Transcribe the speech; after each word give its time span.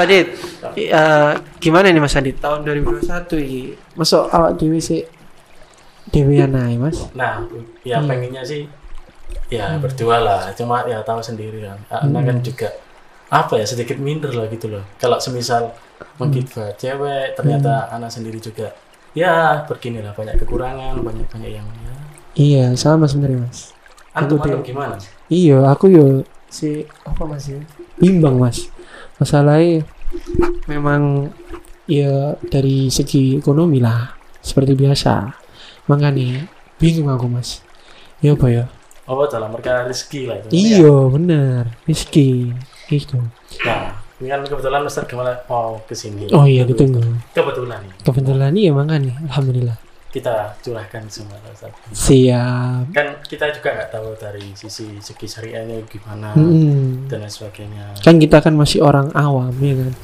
Adit, 0.00 0.26
eh, 0.76 1.32
gimana 1.58 1.88
nih 1.88 2.00
Mas 2.00 2.16
Adit 2.16 2.36
tahun 2.38 2.64
2021 2.64 3.36
ini? 3.38 3.60
Masuk 3.94 4.26
awak 4.28 4.56
dewi 4.56 4.80
sih 4.80 5.04
dewi 6.08 6.40
naik 6.42 6.78
Mas. 6.80 6.98
Nah, 7.14 7.44
ya 7.82 8.00
Hmm. 8.00 8.08
pengennya 8.08 8.42
sih 8.42 8.66
ya 9.48 9.78
berdua 9.78 10.16
lah. 10.18 10.40
Cuma 10.52 10.82
ya 10.84 11.00
tahu 11.02 11.20
sendiri 11.20 11.62
kan. 11.62 11.78
Karena 11.86 12.18
kan 12.24 12.36
juga 12.40 12.68
apa 13.30 13.54
ya 13.56 13.66
sedikit 13.66 13.94
minder 13.96 14.34
lah 14.34 14.50
gitu 14.50 14.66
loh. 14.66 14.82
Kalau 14.98 15.22
semisal 15.22 15.70
mengkibah 16.18 16.74
cewek 16.74 17.36
ternyata 17.36 17.88
anak 17.92 18.10
sendiri 18.10 18.40
juga 18.40 18.74
ya 19.12 19.62
beginilah 19.66 20.14
banyak 20.14 20.34
kekurangan, 20.38 20.98
banyak 20.98 21.26
banyak 21.30 21.50
yang 21.54 21.66
ya. 21.66 21.94
Iya, 22.34 22.64
sama 22.74 23.06
sebenarnya 23.06 23.46
Mas. 23.46 23.74
Antum 24.10 24.38
Aku 24.38 24.50
antum 24.50 24.62
gimana? 24.66 24.94
Iya, 25.30 25.62
aku 25.70 25.86
yo 25.86 26.04
si 26.50 26.82
apa 27.06 27.22
Mas 27.22 27.46
ya? 27.46 27.58
Bimbang 27.98 28.38
Mas. 28.38 28.66
Masalahnya 29.20 29.84
memang 30.64 31.28
ya 31.84 32.40
dari 32.48 32.88
segi 32.88 33.36
ekonomi 33.36 33.78
lah 33.78 34.16
seperti 34.40 34.72
biasa. 34.72 35.28
Makanya 35.92 36.48
bingung 36.80 37.12
aku 37.12 37.28
Mas. 37.28 37.60
Ya 38.24 38.32
apa 38.32 38.48
ya? 38.48 38.64
Oh, 39.10 39.26
dalam 39.26 39.50
perkara 39.50 39.90
rezeki 39.90 40.30
lah 40.30 40.36
itu. 40.38 40.48
Iya, 40.54 40.94
bener. 41.10 41.74
Rizky. 41.82 42.54
Gitu. 42.86 43.18
Nah, 43.66 43.98
ini 44.22 44.30
kan 44.30 44.46
kebetulan 44.46 44.86
Ustaz 44.86 45.10
Gamal 45.10 45.34
mau 45.50 45.82
ke 45.82 45.98
sini. 45.98 46.30
Oh 46.30 46.46
iya, 46.46 46.62
ditunggu. 46.62 47.02
Kebetulan 47.34 47.82
nih 47.82 48.06
Kebetulan 48.06 48.52
iya 48.54 48.70
makanya. 48.70 49.18
Alhamdulillah. 49.26 49.89
Kita 50.10 50.58
curahkan 50.58 51.06
semua 51.06 51.38
Ustaz. 51.46 51.70
Siap. 51.94 52.90
Kan 52.90 53.22
kita 53.22 53.46
juga 53.54 53.78
nggak 53.78 53.90
tahu 53.94 54.10
dari 54.18 54.50
sisi 54.58 54.98
segi 54.98 55.26
syariahnya 55.30 55.86
gimana 55.86 56.34
Mm-mm. 56.34 57.06
dan 57.06 57.22
lain 57.22 57.30
sebagainya. 57.30 57.94
Kan 58.02 58.18
kita 58.18 58.42
kan 58.42 58.58
masih 58.58 58.82
orang 58.82 59.14
awam 59.14 59.54
ya 59.62 59.78
kan. 59.78 59.94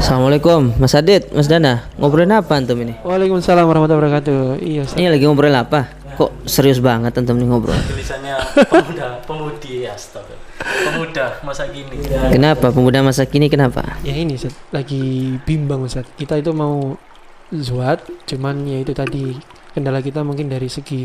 Assalamualaikum 0.00 0.74
Mas 0.80 0.96
Adit, 0.96 1.28
Mas 1.30 1.46
Dana 1.46 1.86
Ngobrolin 2.00 2.32
apa 2.32 2.56
antum 2.56 2.80
ini? 2.80 2.96
Waalaikumsalam 3.04 3.68
warahmatullahi 3.68 4.00
wabarakatuh. 4.00 4.40
Iya, 4.64 4.88
Ustaz. 4.88 4.96
Ini 4.96 5.12
lagi 5.12 5.24
ngobrolin 5.28 5.60
apa? 5.60 5.92
Kok 6.16 6.48
serius 6.48 6.80
banget 6.80 7.12
antum 7.12 7.36
nih 7.36 7.46
ngobrol? 7.52 7.76
Tulisannya 7.76 8.34
pemuda, 8.64 9.20
pemudi 9.28 9.84
astaga. 9.84 10.34
Pemuda 10.58 11.36
masa 11.44 11.68
kini. 11.68 12.00
Kenapa 12.32 12.72
pemuda 12.72 13.04
masa 13.04 13.28
kini 13.28 13.52
kenapa? 13.52 14.00
Ya 14.00 14.16
ini 14.16 14.40
Ustaz, 14.40 14.56
lagi 14.72 15.36
bimbang 15.44 15.84
Ustaz. 15.84 16.08
Kita 16.16 16.40
itu 16.40 16.50
mau 16.56 16.96
zuat, 17.54 18.00
cuman 18.24 18.64
ya 18.64 18.78
itu 18.78 18.90
tadi 18.90 19.36
kendala 19.70 19.98
kita 19.98 20.20
mungkin 20.20 20.46
dari 20.46 20.66
segi 20.66 21.04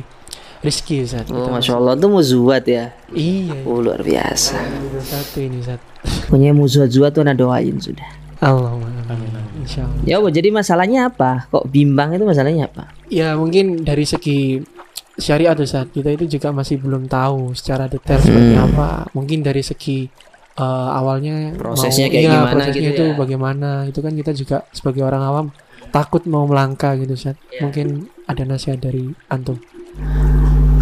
rezeki 0.57 0.95
Ustaz. 1.03 1.27
Oh 1.29 1.47
Masya 1.47 1.75
Allah 1.75 1.93
tuh 1.93 2.09
mau 2.09 2.19
zuat 2.19 2.63
ya 2.63 2.89
Iya. 3.09 3.61
Oh 3.63 3.77
luar 3.77 3.99
biasa 3.99 4.57
Satu 4.99 5.37
ini 5.39 5.59
Ustaz. 5.59 5.77
Punya 6.25 6.49
mau 6.49 6.65
zuat-zuat 6.65 7.11
tuh 7.11 7.21
nah 7.21 7.31
doain 7.31 7.77
sudah 7.77 8.07
Allahumma 8.37 8.89
amin. 9.07 9.33
Insyaallah. 9.59 10.01
Ya 10.03 10.17
Allah, 10.17 10.29
jadi 10.29 10.49
masalahnya 10.49 11.09
apa? 11.09 11.45
Kok 11.47 11.67
bimbang 11.67 12.11
itu 12.11 12.21
masalahnya 12.23 12.65
apa? 12.65 12.93
Ya 13.07 13.33
mungkin 13.33 13.81
dari 13.81 14.03
segi 14.03 14.61
syariat 15.13 15.53
Ustaz, 15.55 15.89
kita 15.89 16.09
itu 16.09 16.29
juga 16.29 16.49
masih 16.51 16.77
belum 16.77 17.05
tahu 17.05 17.51
secara 17.51 17.85
detail 17.85 18.17
seperti 18.17 18.53
Hmm. 18.53 18.65
apa. 18.67 18.89
Mungkin 19.11 19.41
dari 19.41 19.61
segi 19.61 20.05
eh, 20.53 20.63
awalnya 20.91 21.53
Prosesnya 21.53 22.05
mau- 22.05 22.11
kayak 22.11 22.23
iya, 22.23 22.31
gimana 22.31 22.49
prosesnya 22.51 22.73
gitu 22.73 22.89
itu 22.91 23.03
ya. 23.03 23.13
bagaimana 23.15 23.69
itu 23.85 23.99
kan 23.99 24.09
kita 24.11 24.31
juga 24.33 24.57
sebagai 24.71 25.01
orang 25.01 25.21
awam 25.21 25.45
takut 25.97 26.21
mau 26.29 26.45
melangkah 26.45 26.93
gitu 26.93 27.17
Ustaz. 27.17 27.41
Iya. 27.49 27.65
Mungkin 27.65 28.05
ada 28.29 28.43
nasihat 28.45 28.77
dari 28.77 29.09
antum. 29.33 29.57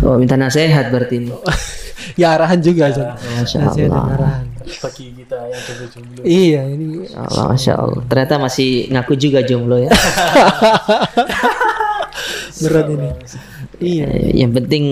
Oh 0.03 0.19
minta 0.19 0.35
nasihat 0.35 0.91
berarti 0.91 1.23
ini 1.23 1.31
Ya 2.21 2.35
arahan 2.35 2.59
juga 2.59 2.91
Ustaz. 2.91 3.15
Masya 3.15 3.57
Nasihat 3.63 3.89
dan 3.95 4.11
arahan. 4.11 4.45
Bagi 4.65 5.13
kita 5.15 5.37
yang 5.45 5.61
jomblo-jomblo. 5.61 6.21
Iya, 6.25 6.61
ini 6.73 6.85
Masya 7.05 7.21
Allah, 7.21 7.45
Masya 7.53 7.73
Allah 7.79 8.01
Ternyata 8.11 8.35
masih 8.41 8.69
ngaku 8.91 9.13
juga 9.15 9.39
jomblo 9.45 9.77
ya 9.79 9.91
berat 12.63 12.87
ini. 12.91 13.09
Iya. 13.79 14.05
Eh, 14.07 14.31
Yang 14.43 14.51
penting 14.61 14.83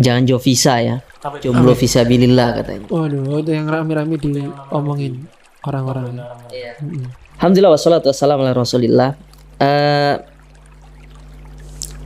Jangan 0.00 0.22
jauh 0.24 0.40
visa 0.40 0.80
ya? 0.80 0.96
Jomblo 1.44 1.76
visa 1.76 2.02
bilillah 2.02 2.58
katanya 2.58 2.88
Waduh, 2.88 3.38
itu 3.38 3.50
yang 3.54 3.68
rame-rame 3.68 4.16
diomongin 4.18 5.28
orang-orang. 5.62 6.18
Mm-mm. 6.82 7.06
Alhamdulillah 7.42 7.74
wassalatu 7.74 8.06
wassalamu 8.06 8.46
ala 8.46 8.54
rasulillah. 8.54 9.18
Eh, 9.58 10.14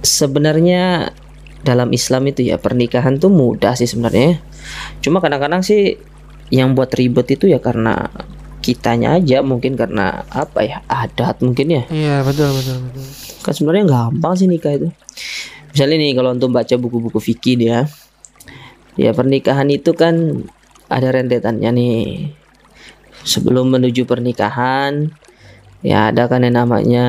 Sebenarnya 0.00 1.12
dalam 1.60 1.92
Islam 1.92 2.30
itu 2.30 2.46
ya 2.46 2.56
pernikahan 2.56 3.18
tuh 3.20 3.28
mudah 3.28 3.74
sih 3.74 3.90
sebenarnya 3.90 4.38
Cuma 5.02 5.18
kadang-kadang 5.18 5.60
sih 5.60 5.98
yang 6.48 6.72
buat 6.78 6.94
ribet 6.94 7.36
itu 7.36 7.50
ya 7.50 7.58
karena 7.58 8.06
kitanya 8.62 9.18
aja 9.18 9.42
mungkin 9.42 9.74
karena 9.76 10.24
apa 10.30 10.62
ya 10.62 10.78
adat 10.88 11.42
mungkin 11.42 11.68
ya. 11.70 11.82
Iya, 11.90 12.22
betul 12.24 12.50
betul 12.54 12.76
betul. 12.86 13.04
kan 13.44 13.52
sebenarnya 13.54 13.84
gampang 13.86 14.34
sih 14.34 14.46
nikah 14.50 14.74
itu. 14.74 14.88
Misalnya 15.70 15.96
nih 16.00 16.12
kalau 16.16 16.30
untuk 16.34 16.50
baca 16.50 16.74
buku-buku 16.80 17.20
fikih 17.20 17.54
dia 17.60 17.78
ya 18.96 19.12
pernikahan 19.12 19.68
itu 19.68 19.92
kan 19.92 20.42
ada 20.88 21.08
rentetannya 21.12 21.70
nih. 21.76 22.02
Sebelum 23.26 23.74
menuju 23.74 24.06
pernikahan 24.06 25.14
ya 25.86 26.10
ada 26.10 26.26
kan 26.26 26.42
yang 26.42 26.58
namanya 26.58 27.06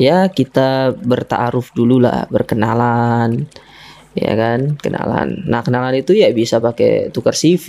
ya 0.00 0.32
kita 0.32 0.96
bertaaruf 0.96 1.76
dulu 1.76 2.00
lah 2.00 2.24
berkenalan 2.32 3.44
ya 4.16 4.32
kan 4.32 4.80
kenalan 4.80 5.44
nah 5.44 5.60
kenalan 5.60 5.92
itu 5.92 6.16
ya 6.16 6.32
bisa 6.32 6.56
pakai 6.56 7.12
tukar 7.12 7.36
CV 7.36 7.68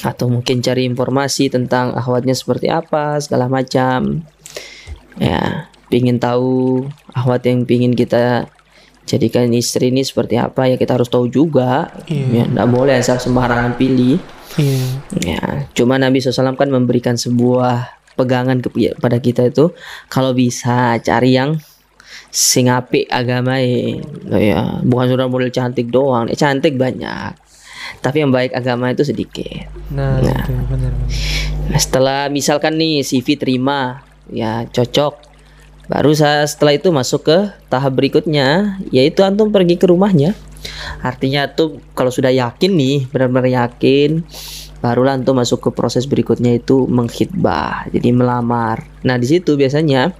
atau 0.00 0.30
mungkin 0.30 0.62
cari 0.62 0.86
informasi 0.86 1.52
tentang 1.52 1.92
akhwatnya 1.92 2.32
seperti 2.32 2.70
apa 2.70 3.20
segala 3.20 3.50
macam 3.50 4.22
ya 5.18 5.68
pingin 5.90 6.16
tahu 6.16 6.86
akhwat 7.12 7.44
yang 7.44 7.66
pingin 7.66 7.92
kita 7.92 8.46
jadikan 9.08 9.48
istri 9.52 9.88
ini 9.88 10.04
seperti 10.04 10.36
apa 10.36 10.68
ya 10.68 10.76
kita 10.76 10.96
harus 11.00 11.08
tahu 11.08 11.26
juga 11.26 11.88
Iya. 12.06 12.24
ya 12.30 12.44
nggak 12.46 12.68
boleh 12.68 12.94
asal 12.96 13.18
sembarangan 13.18 13.76
pilih 13.76 14.20
Iya. 14.56 14.84
ya 15.20 15.42
cuma 15.74 15.96
Nabi 15.98 16.20
SAW 16.20 16.54
kan 16.54 16.68
memberikan 16.68 17.16
sebuah 17.16 17.97
pegangan 18.18 18.58
kepada 18.58 19.22
kita 19.22 19.46
itu 19.46 19.70
kalau 20.10 20.34
bisa 20.34 20.98
cari 20.98 21.38
yang 21.38 21.54
sing 22.28 22.66
apik 22.68 23.06
agama 23.08 23.62
ya 23.62 24.82
bukan 24.82 25.06
sudah 25.14 25.26
model 25.30 25.54
cantik 25.54 25.88
doang 25.88 26.26
Eh, 26.28 26.36
cantik 26.36 26.74
banyak 26.74 27.32
tapi 28.02 28.20
yang 28.20 28.34
baik 28.34 28.52
agama 28.52 28.90
itu 28.92 29.06
sedikit 29.06 29.70
Nah, 29.88 30.20
itu 30.20 30.52
benar 30.52 30.64
benar. 30.68 30.92
Nah, 31.68 31.80
setelah 31.80 32.20
misalkan 32.28 32.76
nih 32.76 33.00
CV 33.04 33.40
terima, 33.40 34.04
ya 34.28 34.68
cocok. 34.68 35.28
Baru 35.88 36.12
saya 36.12 36.44
setelah 36.44 36.76
itu 36.76 36.92
masuk 36.92 37.24
ke 37.24 37.38
tahap 37.72 37.96
berikutnya, 37.96 38.76
yaitu 38.92 39.24
antum 39.24 39.48
pergi 39.48 39.80
ke 39.80 39.88
rumahnya. 39.88 40.36
Artinya 41.00 41.48
tuh 41.48 41.80
kalau 41.96 42.12
sudah 42.12 42.28
yakin 42.28 42.76
nih, 42.76 43.08
benar-benar 43.08 43.48
yakin, 43.48 44.20
barulah 44.78 45.18
antum 45.18 45.34
masuk 45.34 45.58
ke 45.58 45.70
proses 45.74 46.06
berikutnya 46.06 46.58
itu 46.58 46.86
menghitbah, 46.86 47.90
jadi 47.90 48.14
melamar. 48.14 48.86
Nah 49.02 49.18
di 49.18 49.26
situ 49.26 49.58
biasanya 49.58 50.14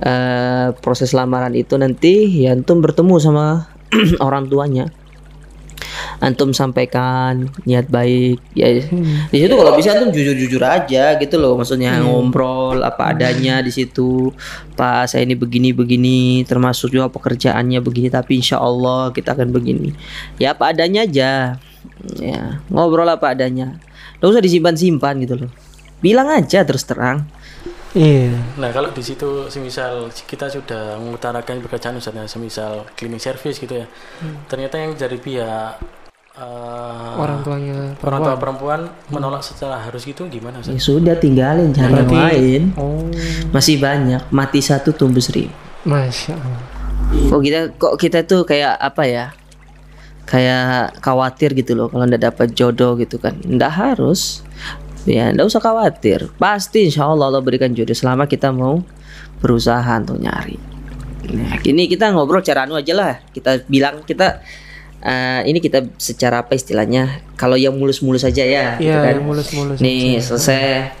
eh, 0.00 0.68
proses 0.80 1.12
lamaran 1.12 1.52
itu 1.52 1.76
nanti 1.76 2.44
ya 2.44 2.56
antum 2.56 2.80
bertemu 2.80 3.14
sama 3.20 3.68
orang 4.26 4.48
tuanya. 4.48 4.88
Antum 6.20 6.52
sampaikan 6.52 7.48
niat 7.64 7.88
baik, 7.88 8.44
ya. 8.52 8.68
Di 9.32 9.38
situ 9.40 9.54
kalau 9.56 9.72
bisa 9.72 9.96
antum 9.96 10.12
jujur-jujur 10.12 10.60
aja 10.60 11.16
gitu 11.16 11.40
loh 11.40 11.56
maksudnya 11.56 11.96
ngobrol 12.00 12.80
apa 12.84 13.16
adanya 13.16 13.64
di 13.64 13.72
situ. 13.72 14.28
Pak 14.76 15.08
saya 15.08 15.24
ini 15.24 15.36
begini 15.36 15.72
begini 15.72 16.44
termasuk 16.44 16.92
juga 16.92 17.08
pekerjaannya 17.08 17.80
begini 17.80 18.08
tapi 18.12 18.40
insya 18.40 18.60
Allah 18.60 19.12
kita 19.16 19.32
akan 19.32 19.48
begini. 19.52 19.96
Ya 20.36 20.52
apa 20.52 20.76
adanya 20.76 21.08
aja 21.08 21.60
ya 22.14 22.58
ngobrol 22.68 23.06
apa 23.06 23.32
adanya. 23.32 23.78
Nggak 24.18 24.30
usah 24.30 24.42
disimpan-simpan 24.42 25.14
gitu 25.20 25.34
loh. 25.36 25.50
Bilang 25.98 26.28
aja 26.28 26.64
terus 26.64 26.84
terang. 26.84 27.24
Iya. 27.90 28.38
Nah 28.54 28.70
kalau 28.70 28.88
di 28.88 29.02
situ 29.02 29.46
semisal 29.46 30.06
kita 30.14 30.46
sudah 30.46 30.94
mengutarakan 30.96 31.58
pekerjaan 31.58 31.98
misalnya 31.98 32.22
semisal 32.24 32.86
cleaning 32.94 33.18
service 33.18 33.58
gitu 33.58 33.74
ya, 33.74 33.86
ternyata 34.46 34.78
yang 34.78 34.94
dari 34.94 35.18
pihak 35.18 35.74
eh, 36.38 37.12
Orang 37.18 37.42
tuanya 37.42 37.98
orang 38.00 38.20
tua 38.22 38.36
perempuan. 38.38 38.80
menolak 39.10 39.42
secara 39.42 39.74
harus 39.76 40.06
gitu 40.06 40.30
gimana 40.30 40.62
ya 40.62 40.78
sudah 40.78 41.18
tinggalin 41.18 41.74
jangan 41.74 42.06
Berarti- 42.06 42.14
main. 42.14 42.62
Oh, 42.78 43.10
masih 43.50 43.76
banyak 43.76 44.22
mati 44.30 44.62
satu 44.62 44.94
tumbuh 44.94 45.18
seribu. 45.18 45.50
Masya 45.82 46.38
Allah. 46.38 46.62
kok 47.10 47.40
kita 47.42 47.60
kok 47.74 47.94
kita 47.98 48.18
tuh 48.22 48.46
kayak 48.46 48.78
apa 48.78 49.02
ya 49.02 49.24
kayak 50.30 51.02
khawatir 51.02 51.58
gitu 51.58 51.74
loh 51.74 51.90
kalau 51.90 52.06
ndak 52.06 52.30
dapat 52.30 52.54
jodoh 52.54 52.94
gitu 52.94 53.18
kan 53.18 53.34
ndak 53.42 53.74
harus 53.74 54.46
ya 55.02 55.34
ndak 55.34 55.50
usah 55.50 55.58
khawatir 55.58 56.30
pasti 56.38 56.86
insya 56.86 57.10
Allah 57.10 57.34
Allah 57.34 57.42
berikan 57.42 57.74
jodoh 57.74 57.98
selama 57.98 58.30
kita 58.30 58.54
mau 58.54 58.78
berusaha 59.42 59.90
untuk 59.98 60.22
nyari 60.22 60.54
nah, 61.34 61.58
ini 61.66 61.90
kita 61.90 62.14
ngobrol 62.14 62.46
cara 62.46 62.62
anu 62.62 62.78
aja 62.78 62.94
lah 62.94 63.18
kita 63.34 63.66
bilang 63.66 64.06
kita 64.06 64.38
eh, 65.02 65.42
ini 65.48 65.58
kita 65.58 65.88
secara 65.96 66.44
apa 66.44 66.52
istilahnya? 66.56 67.24
Kalau 67.40 67.56
yang 67.56 67.76
mulus-mulus 67.76 68.24
saja 68.24 68.44
ya, 68.44 68.76
gitu 68.76 68.92
Iya, 68.92 69.00
kan. 69.00 69.14
yang 69.16 69.26
mulus-mulus. 69.26 69.78
Nih 69.80 70.20
selesai 70.20 70.92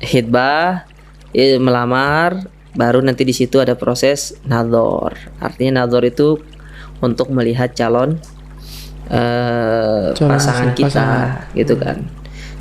hitbah, 0.00 0.88
eh, 1.36 1.60
melamar, 1.60 2.48
baru 2.72 3.04
nanti 3.04 3.28
di 3.28 3.36
situ 3.36 3.60
ada 3.60 3.76
proses 3.76 4.36
nador. 4.48 5.16
Artinya 5.36 5.84
nador 5.84 6.08
itu 6.08 6.40
untuk 7.04 7.32
melihat 7.32 7.72
calon 7.76 8.20
Calon 9.10 10.30
pasangan 10.30 10.70
kita, 10.72 10.86
pasangan. 10.86 11.28
gitu 11.58 11.74
kan. 11.76 12.06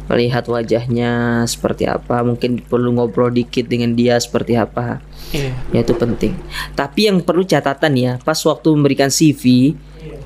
Melihat 0.09 0.49
wajahnya 0.49 1.45
seperti 1.45 1.85
apa, 1.85 2.25
mungkin 2.25 2.57
perlu 2.65 2.97
ngobrol 2.97 3.29
dikit 3.29 3.69
dengan 3.69 3.93
dia 3.93 4.17
seperti 4.17 4.57
apa. 4.57 4.97
Iya. 5.29 5.53
Ya 5.69 5.79
itu 5.85 5.93
penting. 5.93 6.33
Tapi 6.73 7.13
yang 7.13 7.21
perlu 7.21 7.45
catatan 7.45 7.93
ya, 7.93 8.17
pas 8.25 8.41
waktu 8.41 8.73
memberikan 8.73 9.13
CV, 9.13 9.77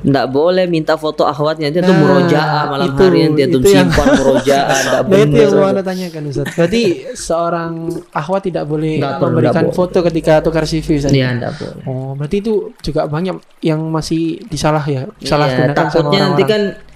nggak 0.03 0.27
boleh 0.29 0.67
minta 0.67 0.93
foto 0.93 1.23
akhwatnya 1.23 1.67
dia 1.67 1.79
tuh 1.79 1.89
Nah, 1.89 1.97
murojaah 1.97 2.63
malam 2.67 2.87
itu- 2.89 2.99
hari 3.01 3.19
nanti 3.23 3.41
tuh 3.47 3.61
simpan 3.63 4.07
murojaah 4.19 4.67
nggak 4.75 5.01
Nah, 5.03 5.17
itu 5.17 5.35
yang 5.37 5.51
mau 5.53 5.65
anda 5.65 5.79
tanyakan 5.81 6.21
Ustaz. 6.27 6.45
Berarti 6.51 6.83
seorang 7.13 7.71
akhwat 8.11 8.41
tidak 8.43 8.63
boleh 8.65 8.99
Nggak 8.99 9.15
memberikan 9.17 9.63
nggak 9.63 9.73
foto 9.73 9.97
ketika 10.03 10.33
tukar 10.39 10.63
CV 10.63 10.87
Ustaz. 10.97 11.09
Iya, 11.09 11.27
nggak 11.33 11.51
boleh. 11.55 11.83
Oh, 11.85 12.11
berarti 12.13 12.37
itu 12.37 12.53
juga 12.77 13.05
banyak 13.05 13.35
yang 13.61 13.79
masih 13.87 14.21
disalah 14.45 14.83
ya, 14.83 15.07
Iya, 15.13 15.23
salahgunakan 15.23 15.71
sama 15.71 15.87
takutnya 15.89 16.19
nanti 16.21 16.43
orang-orang. 16.43 16.75
kan 16.75 16.91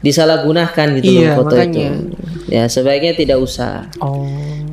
disalahgunakan 0.00 0.86
gitu 0.98 1.10
Iya, 1.12 1.22
loh 1.28 1.36
foto 1.38 1.54
makanya. 1.54 1.86
itu. 1.88 2.04
Ya 2.50 2.62
sebaiknya 2.66 3.12
tidak 3.14 3.38
usah. 3.38 3.86
Oh. 3.98 4.26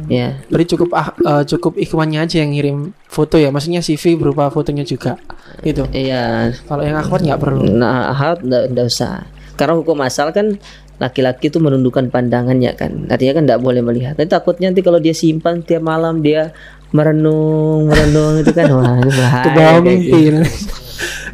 Ya. 0.06 0.42
Berarti 0.48 0.74
cukup 0.74 0.90
eh, 0.92 1.44
cukup 1.48 1.74
ikhwannya 1.76 2.20
aja 2.20 2.42
yang 2.42 2.52
ngirim 2.52 2.78
foto 3.04 3.38
ya, 3.38 3.50
maksudnya 3.50 3.80
CV 3.80 4.14
berupa 4.14 4.50
fotonya 4.50 4.82
juga. 4.82 5.22
Gitu. 5.64 5.84
Iya. 5.92 6.56
Kalau 6.68 6.84
yang 6.84 6.98
akhwat 7.00 7.22
nggak 7.24 7.42
perlu. 7.42 7.64
Nah, 7.68 8.12
ahad 8.12 8.44
nggak 8.44 8.88
usah. 8.88 9.28
Karena 9.60 9.76
hukum 9.76 10.00
asal 10.00 10.32
kan 10.32 10.56
laki-laki 11.00 11.48
itu 11.48 11.60
menundukkan 11.64 12.12
pandangannya 12.12 12.76
kan. 12.76 13.08
Artinya 13.08 13.34
kan 13.40 13.44
nggak 13.48 13.62
boleh 13.64 13.82
melihat. 13.84 14.20
Nanti 14.20 14.32
takutnya 14.32 14.72
nanti 14.72 14.84
kalau 14.84 15.00
dia 15.00 15.16
simpan 15.16 15.64
tiap 15.64 15.84
malam 15.84 16.20
dia 16.20 16.52
merenung, 16.92 17.88
merenung 17.88 18.42
itu 18.42 18.52
kan 18.52 18.68
wah 18.76 18.98
itu 19.00 19.12
bahaya. 19.16 19.44
Ke 19.48 19.50
bawah 19.56 19.80
kayak 19.80 19.84
mimpi. 19.84 20.22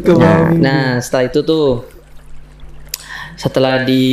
gitu. 0.02 0.12
Nah, 0.18 0.38
mimpi. 0.54 0.62
nah, 0.62 0.86
setelah 1.02 1.26
itu 1.30 1.40
tuh 1.42 1.68
setelah 3.36 3.84
di 3.84 4.06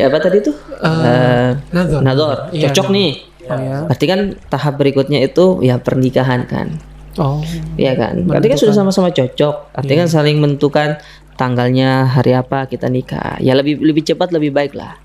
apa 0.00 0.16
tadi 0.16 0.38
tuh? 0.40 0.56
Eh, 0.80 1.50
Nador. 1.74 2.00
nador. 2.00 2.36
Iya, 2.54 2.72
Cocok 2.72 2.88
nih. 2.94 3.10
Oh 3.46 3.58
ya. 3.62 3.78
Berarti 3.86 4.04
kan 4.10 4.20
tahap 4.50 4.74
berikutnya 4.80 5.22
itu 5.22 5.62
ya 5.62 5.78
pernikahan 5.78 6.46
kan. 6.50 6.78
Oh. 7.16 7.40
Iya 7.80 7.96
kan? 7.96 8.24
Berarti 8.28 8.46
kan 8.52 8.58
sudah 8.60 8.74
sama-sama 8.76 9.08
cocok. 9.12 9.72
Artinya 9.72 10.04
kan 10.04 10.10
saling 10.10 10.36
menentukan 10.40 11.00
tanggalnya 11.36 12.08
hari 12.08 12.32
apa 12.36 12.68
kita 12.68 12.88
nikah. 12.88 13.36
Ya 13.40 13.52
lebih 13.56 13.80
lebih 13.80 14.04
cepat 14.04 14.32
lebih 14.32 14.52
baik 14.52 14.76
lah. 14.76 14.96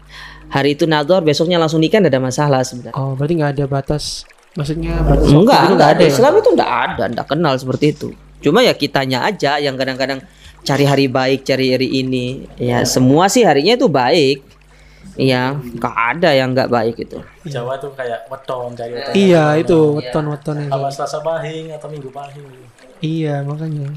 Hari 0.52 0.75
itu 0.75 0.84
nador, 0.84 1.24
besoknya 1.24 1.56
langsung 1.56 1.80
nikah 1.80 2.04
tidak 2.04 2.12
ada 2.12 2.22
masalah 2.24 2.60
sebenarnya. 2.68 3.00
Oh, 3.00 3.16
berarti 3.16 3.34
nggak 3.40 3.52
ada 3.56 3.66
batas. 3.72 4.28
Maksudnya 4.60 5.00
batas 5.00 5.31
Enggak, 5.31 5.62
enggak 5.72 5.90
ada. 5.96 6.04
ya? 6.04 6.10
Islam 6.12 6.34
itu 6.44 6.50
enggak 6.52 6.72
ada, 6.72 7.04
enggak 7.08 7.28
kenal 7.31 7.54
seperti 7.56 7.86
itu. 7.96 8.10
Cuma 8.44 8.60
ya 8.60 8.75
kitanya 8.75 9.24
aja 9.24 9.63
yang 9.63 9.80
kadang-kadang 9.80 10.19
cari 10.68 10.84
hari 10.84 11.08
baik, 11.08 11.48
cari 11.48 11.72
hari 11.72 11.88
ini. 12.04 12.52
Ya 12.60 12.84
semua 12.84 13.31
sih 13.31 13.48
harinya 13.48 13.80
itu 13.80 13.88
baik. 13.88 14.50
Ya, 15.19 15.53
enggak 15.59 15.95
ada 15.95 16.30
yang 16.31 16.56
enggak 16.56 16.71
baik 16.71 16.95
itu. 17.03 17.19
Jawa 17.44 17.75
tuh 17.75 17.92
kayak 17.94 18.31
weton 18.31 18.71
cari 18.74 18.95
weton. 18.95 19.13
Iya, 19.13 19.45
itu 19.59 19.80
weton-weton 20.00 20.57
itu. 20.65 20.71
Apa 20.71 20.88
Selasa 20.88 21.19
pahing 21.19 21.75
atau 21.75 21.92
Minggu 21.92 22.09
pahing. 22.09 22.48
Iya, 23.03 23.44
makanya. 23.44 23.92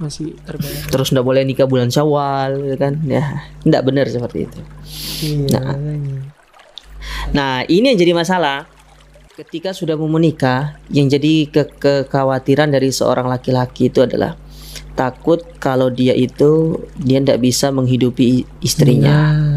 Masih 0.00 0.32
terbayang. 0.48 0.88
Terus 0.88 1.12
enggak 1.12 1.26
boleh 1.28 1.42
nikah 1.44 1.68
bulan 1.68 1.92
Syawal, 1.92 2.56
gitu 2.64 2.76
kan? 2.80 2.96
Ya, 3.04 3.46
enggak 3.68 3.82
benar 3.84 4.08
seperti 4.08 4.48
itu. 4.48 4.60
Iya, 5.22 5.60
makanya. 5.60 6.18
Nah, 7.36 7.62
ini 7.68 7.92
yang 7.92 7.98
jadi 8.00 8.12
masalah. 8.16 8.64
Ketika 9.36 9.76
sudah 9.76 10.00
mau 10.00 10.08
menikah, 10.08 10.80
yang 10.88 11.12
jadi 11.12 11.44
ke 11.52 11.68
kekhawatiran 11.76 12.72
dari 12.72 12.88
seorang 12.88 13.28
laki-laki 13.28 13.92
itu 13.92 14.00
adalah 14.00 14.32
takut 14.96 15.44
kalau 15.60 15.92
dia 15.92 16.16
itu 16.16 16.80
dia 16.96 17.20
tidak 17.20 17.44
bisa 17.44 17.68
menghidupi 17.68 18.48
istrinya. 18.64 19.36
Nah, 19.36 19.55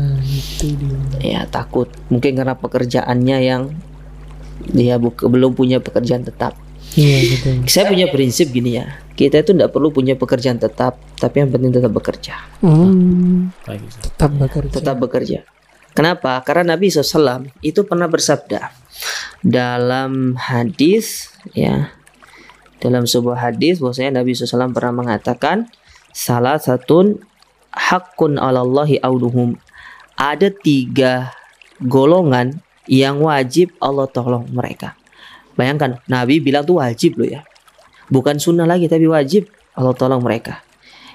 itu 0.59 0.75
dia. 0.75 0.99
Ya, 1.23 1.41
takut. 1.47 1.87
Mungkin 2.11 2.35
karena 2.35 2.53
pekerjaannya 2.59 3.37
yang 3.39 3.71
dia 4.69 4.99
bu- 4.99 5.15
belum 5.15 5.55
punya 5.55 5.79
pekerjaan 5.79 6.27
tetap. 6.27 6.59
Iya, 6.99 7.17
gitu. 7.37 7.47
Saya 7.69 7.87
punya 7.87 8.11
prinsip 8.11 8.51
gini 8.51 8.75
ya. 8.75 8.99
Kita 9.15 9.39
itu 9.39 9.55
tidak 9.55 9.71
perlu 9.71 9.93
punya 9.93 10.19
pekerjaan 10.19 10.59
tetap, 10.59 10.99
tapi 11.15 11.43
yang 11.43 11.51
penting 11.53 11.71
tetap 11.75 11.91
bekerja. 11.95 12.35
Hmm, 12.59 13.51
tetap 14.03 14.31
bekerja. 14.35 14.73
tetap 14.73 14.95
bekerja. 14.99 15.39
Kenapa? 15.95 16.39
Karena 16.43 16.75
Nabi 16.75 16.87
SAW 16.91 17.49
itu 17.59 17.83
pernah 17.83 18.07
bersabda 18.07 18.71
dalam 19.43 20.35
hadis 20.35 21.31
ya 21.55 21.91
dalam 22.79 23.03
sebuah 23.03 23.51
hadis 23.51 23.83
bahwasanya 23.83 24.23
Nabi 24.23 24.35
SAW 24.35 24.71
pernah 24.71 24.95
mengatakan 24.95 25.67
salah 26.15 26.55
satu 26.55 27.19
hakun 27.71 28.39
alallahi 28.39 28.99
auluhum 29.03 29.59
ada 30.19 30.51
tiga 30.51 31.31
golongan 31.79 32.59
yang 32.91 33.23
wajib 33.23 33.71
Allah 33.79 34.11
tolong 34.11 34.43
mereka. 34.51 34.99
Bayangkan 35.55 36.03
Nabi 36.11 36.43
bilang 36.43 36.67
tuh 36.67 36.83
wajib 36.83 37.15
loh 37.15 37.39
ya, 37.39 37.41
bukan 38.11 38.35
sunnah 38.35 38.67
lagi 38.67 38.91
tapi 38.91 39.07
wajib 39.07 39.47
Allah 39.79 39.95
tolong 39.95 40.19
mereka. 40.19 40.59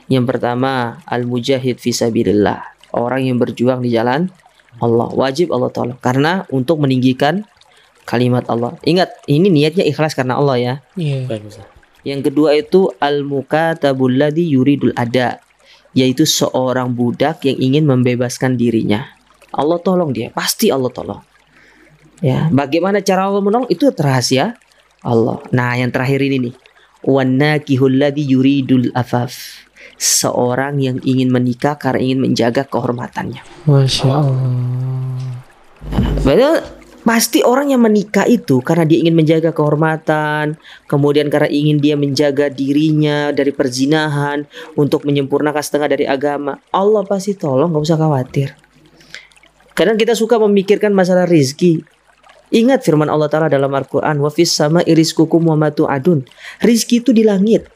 Yang 0.09 0.37
pertama 0.37 1.05
al 1.05 1.29
mujahid 1.29 1.77
fisabilillah 1.77 2.65
orang 2.97 3.29
yang 3.29 3.37
berjuang 3.37 3.85
di 3.85 3.93
jalan 3.93 4.33
Allah 4.81 5.09
wajib 5.13 5.53
Allah 5.53 5.69
tolong 5.69 6.01
karena 6.01 6.49
untuk 6.49 6.81
meninggikan 6.81 7.45
kalimat 8.09 8.49
Allah. 8.49 8.77
Ingat 8.89 9.29
ini 9.29 9.53
niatnya 9.53 9.85
ikhlas 9.85 10.17
karena 10.17 10.41
Allah 10.41 10.57
ya. 10.57 10.75
Iya. 10.97 11.29
Ustaz. 11.29 11.69
Yang 12.05 12.33
kedua 12.33 12.57
itu 12.57 12.93
al 13.01 13.25
mukatabul 13.25 14.13
ladzi 14.13 14.45
yuridul 14.45 14.93
ada 14.97 15.44
yaitu 15.95 16.27
seorang 16.27 16.93
budak 16.93 17.47
yang 17.47 17.57
ingin 17.57 17.87
membebaskan 17.87 18.59
dirinya. 18.59 19.09
Allah 19.55 19.79
tolong 19.79 20.11
dia, 20.11 20.35
pasti 20.35 20.69
Allah 20.69 20.91
tolong. 20.91 21.23
Ya, 22.19 22.51
bagaimana 22.51 23.03
cara 23.03 23.31
Allah 23.31 23.43
menolong 23.43 23.71
itu 23.71 23.91
rahasia 23.95 24.59
Allah. 25.05 25.39
Nah, 25.53 25.77
yang 25.77 25.93
terakhir 25.93 26.25
ini 26.25 26.51
nih. 26.51 26.55
Wanakihul 27.05 28.01
ladzi 28.01 28.25
yuridul 28.25 28.89
afaf. 28.97 29.63
Seorang 29.95 30.81
yang 30.81 30.99
ingin 31.05 31.31
menikah 31.31 31.77
karena 31.77 32.01
ingin 32.03 32.25
menjaga 32.25 32.65
kehormatannya. 32.67 33.45
Masya 33.69 34.11
Allah. 34.11 34.41
Padahal 36.25 36.65
pasti 37.05 37.45
orang 37.45 37.71
yang 37.71 37.85
menikah 37.85 38.25
itu 38.25 38.65
karena 38.65 38.89
dia 38.89 38.99
ingin 39.05 39.15
menjaga 39.15 39.53
kehormatan, 39.53 40.57
kemudian 40.89 41.29
karena 41.29 41.53
ingin 41.53 41.79
dia 41.79 41.95
menjaga 41.95 42.49
dirinya 42.49 43.31
dari 43.31 43.53
perzinahan 43.53 44.49
untuk 44.75 45.05
menyempurnakan 45.05 45.61
setengah 45.61 45.89
dari 45.93 46.09
agama. 46.09 46.59
Allah 46.73 47.05
pasti 47.05 47.37
tolong, 47.37 47.71
nggak 47.71 47.85
usah 47.85 48.01
khawatir. 48.01 48.57
Kadang 49.77 50.01
kita 50.01 50.17
suka 50.17 50.41
memikirkan 50.41 50.91
masalah 50.97 51.29
rizki. 51.29 51.85
Ingat 52.55 52.87
firman 52.87 53.11
Allah 53.11 53.27
Ta'ala 53.27 53.51
dalam 53.51 53.75
Al-Quran. 53.75 54.23
Wafis 54.23 54.55
sama 54.55 54.87
iriskukum 54.87 55.43
wa 55.43 55.59
adun. 55.91 56.23
Rizki 56.63 57.03
itu 57.03 57.11
di 57.11 57.27
langit. 57.27 57.67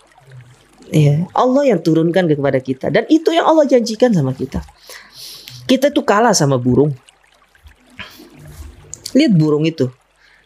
Ya, 0.94 1.26
Allah 1.34 1.74
yang 1.74 1.82
turunkan 1.82 2.30
kepada 2.30 2.62
kita. 2.62 2.86
Dan 2.88 3.04
itu 3.10 3.34
yang 3.34 3.50
Allah 3.50 3.66
janjikan 3.66 4.14
sama 4.14 4.30
kita. 4.32 4.62
Kita 5.66 5.90
tuh 5.90 6.06
kalah 6.06 6.32
sama 6.32 6.56
burung. 6.56 6.94
Lihat 9.16 9.32
burung 9.36 9.64
itu. 9.64 9.88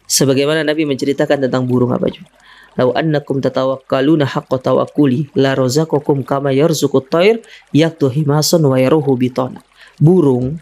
Sebagaimana 0.07 0.67
Nabi 0.67 0.85
menceritakan 0.85 1.49
tentang 1.49 1.65
burung 1.65 1.95
apa 1.95 2.11
juga. 2.13 2.29
Lau 2.77 2.93
annakum 2.97 3.41
tatawakkaluna 3.41 4.25
haqqa 4.25 4.73
tawakkuli 4.73 5.29
la 5.37 5.53
razaqakum 5.53 6.25
kama 6.25 6.57
yarzuqut 6.57 7.13
tayr 7.13 7.45
yaktu 7.73 8.09
himasan 8.09 8.65
wa 8.65 8.81
yaruhu 8.81 9.13
bitona. 9.17 9.61
Burung 10.01 10.57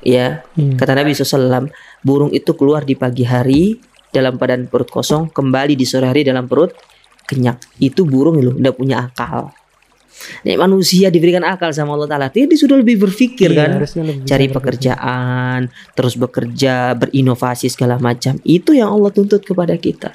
ya, 0.00 0.42
Hmm. 0.58 0.74
kata 0.80 0.96
Nabi 0.96 1.12
SAW, 1.14 1.70
burung 2.02 2.32
itu 2.34 2.56
keluar 2.56 2.82
di 2.82 2.96
pagi 2.96 3.22
hari 3.22 3.78
dalam 4.10 4.36
badan 4.36 4.66
perut 4.68 4.90
kosong, 4.90 5.30
kembali 5.30 5.78
di 5.78 5.86
sore 5.86 6.10
hari 6.10 6.26
dalam 6.26 6.48
perut 6.50 6.74
kenyang. 7.28 7.56
Itu 7.80 8.04
burung 8.04 8.40
loh, 8.42 8.56
udah 8.56 8.72
punya 8.74 9.08
akal. 9.08 9.54
Nih 10.42 10.56
manusia 10.58 11.08
diberikan 11.08 11.42
akal 11.46 11.70
sama 11.70 11.94
Allah 11.94 12.08
Ta'ala 12.08 12.26
Dia 12.32 12.46
sudah 12.46 12.78
lebih 12.78 12.98
berpikir 12.98 13.52
Iya, 13.52 13.58
kan 13.58 13.70
lebih 13.78 14.26
cari 14.26 14.46
pekerjaan, 14.50 15.58
terus 15.94 16.14
bekerja, 16.18 16.94
berinovasi 16.98 17.70
segala 17.70 17.98
macam. 17.98 18.38
Itu 18.42 18.74
yang 18.74 18.90
Allah 18.90 19.10
tuntut 19.14 19.42
kepada 19.42 19.74
kita. 19.78 20.14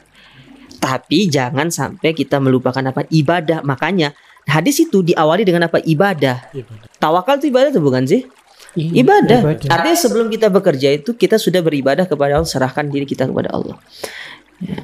Tapi 0.77 1.27
jangan 1.27 1.73
sampai 1.73 2.13
kita 2.13 2.37
melupakan 2.37 2.81
apa 2.81 3.03
ibadah. 3.09 3.65
Makanya 3.65 4.13
hadis 4.45 4.79
itu 4.83 5.01
diawali 5.03 5.43
dengan 5.43 5.67
apa 5.67 5.81
ibadah. 5.81 6.53
Ibadah. 6.53 6.97
Tawakal 7.01 7.41
itu 7.41 7.49
ibadah 7.49 7.69
tuh 7.73 7.83
bukan 7.83 8.05
sih? 8.05 8.23
Iya, 8.77 9.01
Ibadah. 9.01 9.39
Artinya 9.73 9.97
sebelum 9.97 10.29
kita 10.29 10.53
bekerja 10.53 10.93
itu 10.93 11.17
kita 11.17 11.41
sudah 11.41 11.65
beribadah 11.65 12.05
kepada 12.05 12.37
Allah, 12.37 12.45
serahkan 12.45 12.85
diri 12.85 13.09
kita 13.09 13.25
kepada 13.25 13.49
Allah. 13.49 13.73
Ya. 14.61 14.77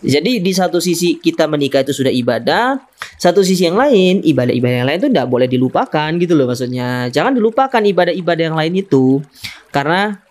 Jadi 0.00 0.40
di 0.40 0.52
satu 0.56 0.80
sisi 0.80 1.20
kita 1.20 1.44
menikah 1.44 1.84
itu 1.84 1.92
sudah 1.92 2.08
ibadah, 2.08 2.80
satu 3.20 3.44
sisi 3.44 3.68
yang 3.68 3.76
lain 3.76 4.24
ibadah-ibadah 4.24 4.76
yang 4.80 4.88
lain 4.88 4.98
itu 5.04 5.08
tidak 5.12 5.28
boleh 5.28 5.44
dilupakan 5.44 6.10
gitu 6.16 6.32
loh 6.32 6.48
maksudnya. 6.48 7.12
Jangan 7.12 7.36
dilupakan 7.36 7.82
ibadah-ibadah 7.84 8.44
yang 8.48 8.56
lain 8.56 8.74
itu 8.80 9.20
karena 9.68 10.24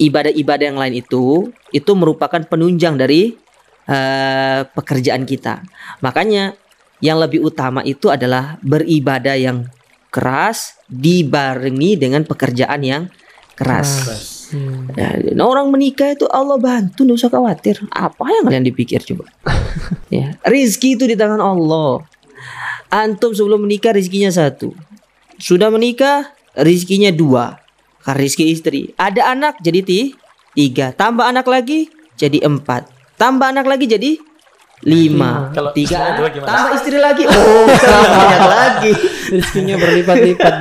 ibadah-ibadah 0.00 0.64
yang 0.72 0.80
lain 0.80 0.94
itu 1.04 1.52
itu 1.72 1.90
merupakan 1.92 2.40
penunjang 2.48 2.96
dari 2.96 3.36
eh, 3.84 4.60
pekerjaan 4.64 5.28
kita. 5.28 5.60
Makanya 6.00 6.56
yang 7.04 7.20
lebih 7.20 7.44
utama 7.44 7.84
itu 7.84 8.08
adalah 8.08 8.56
beribadah 8.64 9.36
yang 9.36 9.68
keras 10.08 10.80
dibarengi 10.88 12.00
dengan 12.00 12.24
pekerjaan 12.24 12.80
yang 12.80 13.02
keras. 13.52 13.90
Keras. 14.00 14.35
Hmm. 14.52 14.92
Ya, 14.94 15.18
nah 15.34 15.50
orang 15.50 15.72
menikah 15.74 16.14
itu 16.14 16.26
Allah 16.30 16.60
bantu, 16.60 17.02
nggak 17.02 17.18
usah 17.18 17.30
khawatir. 17.32 17.82
Apa 17.90 18.30
yang 18.30 18.44
kalian 18.46 18.66
dipikir 18.66 19.02
coba? 19.02 19.26
ya, 20.14 20.38
rizki 20.46 20.94
itu 20.94 21.08
di 21.08 21.18
tangan 21.18 21.42
Allah. 21.42 22.06
Antum 22.86 23.34
sebelum 23.34 23.66
menikah 23.66 23.90
rizkinya 23.90 24.30
satu, 24.30 24.70
sudah 25.42 25.72
menikah 25.74 26.30
rizkinya 26.54 27.10
dua. 27.10 27.58
Karena 28.06 28.22
rizki 28.22 28.54
istri, 28.54 28.94
ada 28.94 29.34
anak 29.34 29.58
jadi 29.58 29.82
ti, 29.82 30.00
tiga, 30.54 30.94
tambah 30.94 31.26
anak 31.26 31.50
lagi 31.50 31.90
jadi 32.14 32.46
empat, 32.46 32.86
tambah 33.18 33.50
anak 33.50 33.66
lagi 33.66 33.90
jadi 33.90 34.14
lima, 34.84 35.48
Kalau 35.56 35.72
tiga, 35.72 36.20
tambah 36.20 36.72
istri 36.76 37.00
lagi, 37.00 37.24
oh 37.32 37.64
banyak 37.64 38.44
lagi. 38.44 38.92
Rezekinya 39.32 39.80
berlipat-lipat. 39.80 40.54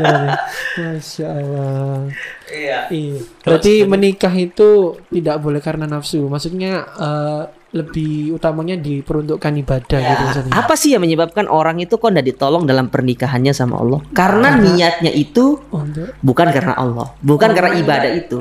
Masya 0.80 1.28
Allah. 1.28 2.08
Iya. 2.48 2.80
Iya. 2.88 3.20
Berarti 3.44 3.74
menikah 3.84 4.32
itu 4.32 4.96
tidak 5.12 5.36
boleh 5.44 5.60
karena 5.60 5.84
nafsu. 5.84 6.32
Maksudnya 6.32 6.88
eh, 6.96 7.44
lebih 7.76 8.40
utamanya 8.40 8.80
diperuntukkan 8.80 9.54
ibadah 9.68 10.00
gitu 10.00 10.22
maksudnya. 10.24 10.54
Apa 10.56 10.80
sih 10.80 10.96
yang 10.96 11.04
menyebabkan 11.04 11.52
orang 11.52 11.84
itu 11.84 12.00
kok 12.00 12.08
tidak 12.08 12.32
ditolong 12.32 12.64
dalam 12.64 12.88
pernikahannya 12.88 13.52
sama 13.52 13.84
Allah? 13.84 14.00
Karena 14.16 14.56
niatnya 14.56 15.12
itu 15.12 15.60
Untuk 15.76 16.16
bukan 16.24 16.56
karena 16.56 16.80
Allah, 16.80 17.12
bukan 17.20 17.52
karena 17.52 17.76
ibadah 17.76 18.12
itu. 18.16 18.40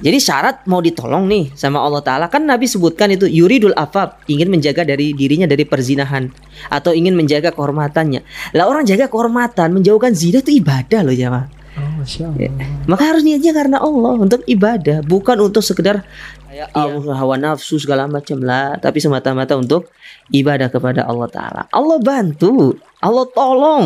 Jadi 0.00 0.18
syarat 0.18 0.64
mau 0.64 0.80
ditolong 0.80 1.28
nih 1.28 1.52
sama 1.52 1.84
Allah 1.84 2.00
Ta'ala. 2.00 2.26
Kan 2.32 2.48
Nabi 2.48 2.64
sebutkan 2.64 3.12
itu 3.12 3.28
Yuridul 3.28 3.76
afab 3.76 4.16
Ingin 4.26 4.48
menjaga 4.48 4.82
dari 4.84 5.12
dirinya 5.12 5.44
dari 5.44 5.68
perzinahan 5.68 6.32
Atau 6.72 6.96
ingin 6.96 7.12
menjaga 7.12 7.52
kehormatannya. 7.52 8.24
Lah 8.56 8.64
orang 8.64 8.88
jaga 8.88 9.12
kehormatan 9.12 9.76
Menjauhkan 9.76 10.16
zina 10.16 10.40
itu 10.40 10.56
ibadah 10.56 11.04
loh 11.04 11.12
jamaah. 11.12 11.46
Oh, 11.78 12.02
Allah. 12.02 12.50
Maka 12.90 13.02
harus 13.14 13.22
niatnya 13.22 13.54
karena 13.54 13.78
Allah 13.78 14.18
Untuk 14.18 14.42
ibadah 14.48 15.06
Bukan 15.06 15.38
untuk 15.38 15.62
sekedar 15.62 16.02
kayak 16.50 16.74
Allah 16.74 17.14
hawa 17.14 17.38
nafsu 17.38 17.78
segala 17.78 18.10
macam 18.10 18.42
lah 18.42 18.74
Tapi 18.82 18.98
semata-mata 18.98 19.54
untuk 19.54 19.86
ibadah 20.30 20.70
kepada 20.70 21.04
Allah 21.06 21.28
Ta'ala. 21.30 21.62
Allah 21.70 21.98
bantu 22.00 22.78
Allah 23.02 23.26
tolong. 23.32 23.84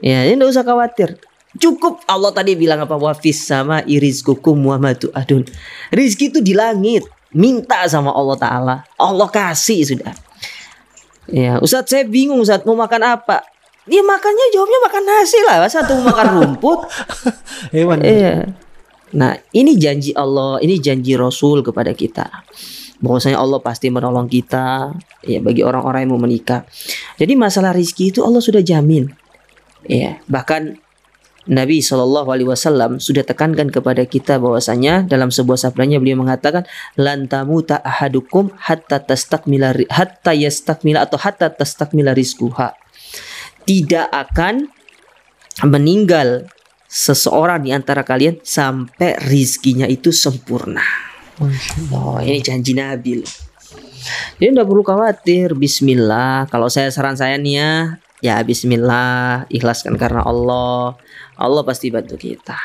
Ya 0.00 0.24
ini 0.24 0.40
nggak 0.40 0.50
usah 0.56 0.64
khawatir 0.64 1.20
Cukup 1.58 2.06
Allah 2.06 2.30
tadi 2.30 2.54
bilang 2.54 2.86
apa 2.86 2.94
wafis 2.94 3.42
sama 3.42 3.82
irizkukum 3.82 4.54
wa 4.62 4.78
adun. 5.18 5.42
Rizki 5.90 6.30
itu 6.30 6.38
di 6.38 6.54
langit. 6.54 7.02
Minta 7.30 7.86
sama 7.86 8.10
Allah 8.14 8.36
Ta'ala. 8.38 8.76
Allah 8.98 9.28
kasih 9.30 9.82
sudah. 9.86 10.14
Ya, 11.30 11.62
Ustadz 11.62 11.94
saya 11.94 12.02
bingung 12.06 12.42
Ustadz 12.42 12.66
mau 12.66 12.74
makan 12.74 13.02
apa? 13.06 13.46
Dia 13.86 14.02
makannya 14.02 14.46
jawabnya 14.54 14.78
makan 14.86 15.02
nasi 15.06 15.38
lah. 15.46 15.56
Masa 15.62 15.86
tuh 15.86 15.98
mau 15.98 16.10
makan 16.14 16.26
rumput? 16.38 16.86
Hewan. 17.74 18.02
Iya. 18.02 18.50
Nah, 19.10 19.34
ini 19.50 19.74
janji 19.74 20.14
Allah, 20.14 20.62
ini 20.62 20.78
janji 20.78 21.18
Rasul 21.18 21.66
kepada 21.66 21.90
kita. 21.94 22.30
Bahwasanya 23.02 23.42
Allah 23.42 23.58
pasti 23.58 23.90
menolong 23.90 24.30
kita 24.30 24.94
ya 25.24 25.40
bagi 25.42 25.66
orang-orang 25.66 26.06
yang 26.06 26.12
mau 26.14 26.22
menikah. 26.22 26.62
Jadi 27.18 27.32
masalah 27.34 27.74
rizki 27.74 28.14
itu 28.14 28.22
Allah 28.22 28.38
sudah 28.38 28.62
jamin. 28.62 29.10
Ya, 29.88 30.20
bahkan 30.28 30.78
Nabi 31.50 31.82
Shallallahu 31.82 32.30
Alaihi 32.30 32.48
Wasallam 32.48 33.02
sudah 33.02 33.26
tekankan 33.26 33.74
kepada 33.74 34.06
kita 34.06 34.38
bahwasanya 34.38 35.04
dalam 35.10 35.34
sebuah 35.34 35.58
sabdanya 35.58 35.98
beliau 35.98 36.22
mengatakan 36.22 36.62
lantamu 36.94 37.60
ahadukum 37.66 38.54
hatta 38.54 39.02
tastakmila 39.02 39.74
hatta 39.90 40.30
yastakmila 40.30 41.02
atau 41.02 41.18
hatta 41.18 41.50
tastakmila 41.50 42.14
rizquha 42.14 42.78
tidak 43.66 44.06
akan 44.14 44.70
meninggal 45.66 46.48
seseorang 46.90 47.62
di 47.62 47.70
antara 47.70 48.02
kalian 48.02 48.42
sampai 48.42 49.14
rizkinya 49.30 49.86
itu 49.86 50.10
sempurna. 50.10 50.82
Oh, 51.94 52.18
ini 52.20 52.42
janji 52.42 52.74
Nabi. 52.74 53.22
loh. 53.22 53.32
Jadi 54.36 54.50
tidak 54.56 54.66
perlu 54.66 54.82
khawatir. 54.82 55.54
Bismillah. 55.54 56.50
Kalau 56.50 56.66
saya 56.66 56.90
saran 56.90 57.14
saya 57.14 57.38
nih 57.38 57.54
ya, 57.56 57.70
ya 58.20 58.36
Bismillah. 58.42 59.46
Ikhlaskan 59.48 59.96
karena 59.96 60.26
Allah. 60.26 60.98
Allah 61.40 61.64
pasti 61.64 61.88
bantu 61.88 62.20
kita. 62.20 62.56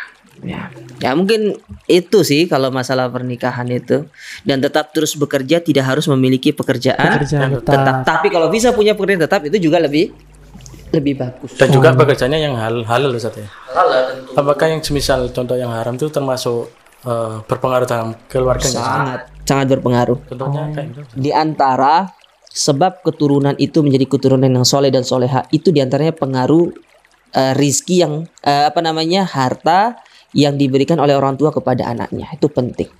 Ya, 0.44 0.68
ya 1.00 1.16
mungkin 1.16 1.56
itu 1.88 2.20
sih 2.28 2.44
kalau 2.52 2.68
masalah 2.68 3.08
pernikahan 3.08 3.72
itu 3.72 4.04
dan 4.44 4.60
tetap 4.60 4.92
terus 4.92 5.16
bekerja 5.16 5.64
tidak 5.64 5.88
harus 5.88 6.12
memiliki 6.12 6.52
pekerjaan 6.52 7.24
Pekerjaan 7.24 7.56
tetap. 7.56 7.72
tetap. 7.72 7.96
Tapi 8.04 8.28
kalau 8.28 8.52
bisa 8.52 8.76
punya 8.76 8.92
pekerjaan 9.00 9.24
tetap 9.24 9.48
itu 9.48 9.72
juga 9.72 9.80
lebih 9.80 10.12
lebih 10.92 11.16
bagus. 11.16 11.56
Dan 11.56 11.72
juga 11.72 11.96
pekerjaannya 11.96 12.40
yang 12.40 12.56
hal 12.60 12.84
halal 12.84 13.16
Ustaz 13.16 13.40
ya. 13.40 13.48
Apakah 14.36 14.76
yang 14.76 14.84
semisal 14.84 15.32
contoh 15.32 15.56
yang 15.56 15.72
haram 15.72 15.96
itu 15.96 16.12
termasuk 16.12 16.68
eh, 17.08 17.40
berpengaruh 17.48 17.88
dalam 17.88 18.20
keluarganya? 18.28 18.76
Sangat 18.76 19.20
sangat 19.48 19.72
berpengaruh. 19.72 20.20
Contohnya 20.28 20.62
kayak 20.76 20.88
gitu. 21.00 21.16
di 21.16 21.32
antara 21.32 22.12
sebab 22.52 23.04
keturunan 23.08 23.56
itu 23.56 23.80
menjadi 23.84 24.08
keturunan 24.08 24.48
yang 24.52 24.68
soleh 24.68 24.92
dan 24.92 25.04
soleha 25.08 25.44
itu 25.52 25.72
di 25.72 25.80
antaranya 25.80 26.12
pengaruh 26.12 26.72
eh, 27.34 27.54
rizki 27.58 28.04
yang 28.04 28.28
eh, 28.46 28.70
apa 28.70 28.84
namanya 28.84 29.26
harta 29.26 29.98
yang 30.36 30.60
diberikan 30.60 31.00
oleh 31.00 31.16
orang 31.16 31.40
tua 31.40 31.50
kepada 31.50 31.88
anaknya. 31.88 32.28
Itu 32.36 32.52
penting. 32.52 32.92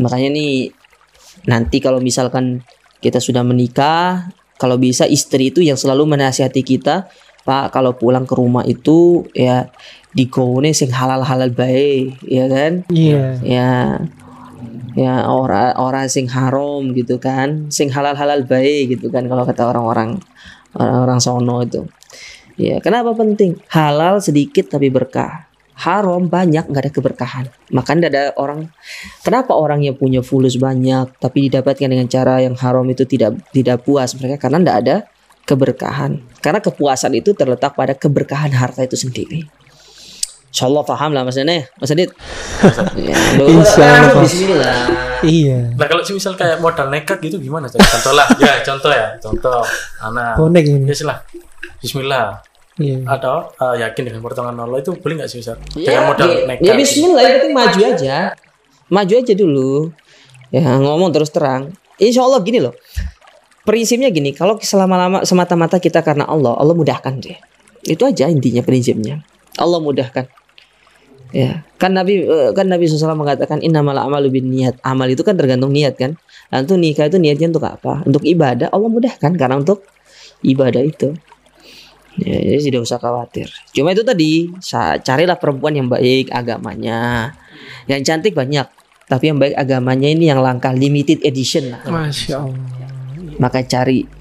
Makanya 0.00 0.28
nih 0.32 0.72
nanti 1.44 1.78
kalau 1.78 2.00
misalkan 2.00 2.64
kita 2.98 3.22
sudah 3.22 3.44
menikah 3.46 4.32
kalau 4.58 4.74
bisa 4.80 5.06
istri 5.06 5.54
itu 5.54 5.62
yang 5.62 5.78
selalu 5.78 6.18
menasihati 6.18 6.66
kita 6.66 7.06
pak 7.46 7.72
kalau 7.72 7.94
pulang 7.94 8.26
ke 8.26 8.34
rumah 8.34 8.66
itu 8.66 9.24
ya 9.32 9.70
digone 10.12 10.74
sing 10.74 10.90
halal 10.90 11.22
halal 11.22 11.52
baik 11.52 12.18
ya 12.26 12.44
kan? 12.50 12.72
Iya. 12.90 13.38
ya 13.44 13.70
ya 14.98 15.14
ora 15.30 15.78
ora 15.78 16.04
sing 16.10 16.26
haram 16.26 16.90
gitu 16.92 17.16
kan? 17.22 17.70
Sing 17.70 17.88
halal 17.88 18.18
halal 18.18 18.44
baik 18.44 18.98
gitu 18.98 19.08
kan 19.08 19.24
kalau 19.30 19.46
kata 19.46 19.62
orang-orang 19.68 20.18
orang-orang 20.76 21.18
sono 21.22 21.64
itu 21.64 21.86
ya 22.58 22.76
kenapa 22.82 23.14
penting? 23.14 23.56
Halal 23.70 24.18
sedikit 24.20 24.68
tapi 24.68 24.90
berkah. 24.90 25.46
Haram 25.78 26.26
banyak 26.26 26.66
nggak 26.66 26.82
ada 26.84 26.92
keberkahan. 26.92 27.44
Makanya 27.70 28.10
ada 28.10 28.22
orang 28.34 28.66
kenapa 29.22 29.54
orang 29.54 29.86
yang 29.86 29.94
punya 29.94 30.26
fulus 30.26 30.58
banyak 30.58 31.14
tapi 31.22 31.46
didapatkan 31.46 31.86
dengan 31.86 32.10
cara 32.10 32.42
yang 32.42 32.58
haram 32.58 32.82
itu 32.90 33.06
tidak 33.06 33.38
tidak 33.54 33.86
puas 33.86 34.10
mereka? 34.18 34.42
Karena 34.42 34.58
tidak 34.58 34.76
ada 34.82 34.96
keberkahan. 35.46 36.18
Karena 36.42 36.58
kepuasan 36.58 37.14
itu 37.14 37.30
terletak 37.30 37.78
pada 37.78 37.94
keberkahan 37.94 38.50
harta 38.52 38.82
itu 38.82 38.98
sendiri. 38.98 39.46
Insya 40.48 40.64
Allah 40.66 40.82
paham 40.82 41.12
lah 41.12 41.22
Mas 41.22 41.36
Dene 41.36 41.70
Mas 41.78 41.92
Adit. 41.94 42.10
Ya, 42.98 43.14
Insya 43.46 44.10
Allah. 44.10 44.22
Bismillah. 44.26 44.80
Iya. 45.22 45.78
Nah 45.78 45.86
kalau 45.86 46.02
semisal 46.02 46.34
kayak 46.34 46.58
modal 46.58 46.90
nekat 46.90 47.22
gitu 47.22 47.38
gimana? 47.38 47.70
Contoh 47.70 48.12
lah, 48.18 48.26
ya 48.42 48.58
contoh 48.66 48.90
ya, 48.90 49.14
contoh. 49.22 49.62
Anak. 50.02 50.34
Bonek 50.34 50.64
ini. 50.66 50.86
Ya 50.90 50.94
silah. 50.98 51.22
Bismillah. 51.82 52.42
Iya. 52.78 53.02
Atau 53.10 53.50
eh, 53.58 53.76
yakin 53.82 54.02
dengan 54.06 54.20
pertolongan 54.22 54.62
Allah 54.62 54.78
itu 54.78 54.94
boleh 54.94 55.14
nggak 55.18 55.30
sih 55.30 55.42
Ustaz? 55.42 55.58
Ya, 55.74 55.98
Dengan 55.98 56.14
modal 56.14 56.28
ya, 56.30 56.38
nekat. 56.46 56.62
ya 56.62 56.72
bismillah 56.78 57.22
yang 57.26 57.34
penting 57.42 57.54
maju 57.54 57.80
aja. 57.82 58.16
Maju 58.88 59.14
aja 59.18 59.32
dulu. 59.34 59.72
Ya 60.54 60.62
ngomong 60.78 61.10
terus 61.10 61.30
terang. 61.34 61.74
Insya 61.98 62.22
Allah 62.22 62.38
gini 62.46 62.62
loh. 62.62 62.74
Prinsipnya 63.66 64.08
gini, 64.08 64.32
kalau 64.32 64.56
selama-lama 64.62 65.28
semata-mata 65.28 65.76
kita 65.76 66.00
karena 66.00 66.24
Allah, 66.24 66.56
Allah 66.56 66.72
mudahkan 66.72 67.20
deh. 67.20 67.36
Itu 67.84 68.08
aja 68.08 68.30
intinya 68.30 68.64
prinsipnya. 68.64 69.20
Allah 69.60 69.76
mudahkan. 69.82 70.24
Ya, 71.28 71.68
kan 71.76 71.92
Nabi 71.92 72.24
eh, 72.24 72.50
kan 72.56 72.64
Nabi 72.64 72.88
SAW 72.88 73.12
mengatakan 73.12 73.60
innamal 73.60 73.92
a'malu 73.92 74.32
bin 74.32 74.48
niat. 74.48 74.80
Amal 74.80 75.12
itu 75.12 75.20
kan 75.20 75.36
tergantung 75.36 75.76
niat 75.76 76.00
kan. 76.00 76.16
Nah, 76.48 76.64
untuk 76.64 76.80
nikah 76.80 77.12
itu 77.12 77.20
niatnya 77.20 77.52
untuk 77.52 77.68
apa? 77.68 78.00
Untuk 78.08 78.24
ibadah. 78.24 78.72
Allah 78.72 78.88
mudahkan 78.88 79.36
karena 79.36 79.60
untuk 79.60 79.84
ibadah 80.40 80.80
itu. 80.80 81.12
Ya, 82.18 82.34
jadi 82.34 82.60
tidak 82.70 82.80
usah 82.82 82.98
khawatir. 82.98 83.46
Cuma 83.70 83.94
itu 83.94 84.02
tadi, 84.02 84.50
carilah 85.06 85.38
perempuan 85.38 85.78
yang 85.78 85.86
baik 85.86 86.34
agamanya. 86.34 87.32
Yang 87.86 88.00
cantik 88.10 88.34
banyak, 88.34 88.66
tapi 89.06 89.30
yang 89.30 89.38
baik 89.38 89.54
agamanya 89.54 90.08
ini 90.10 90.28
yang 90.28 90.42
langka 90.42 90.74
limited 90.74 91.22
edition 91.22 91.72
lah. 91.72 91.82
Masya 91.86 92.34
Allah. 92.42 92.66
Maka 93.38 93.62
cari 93.62 94.18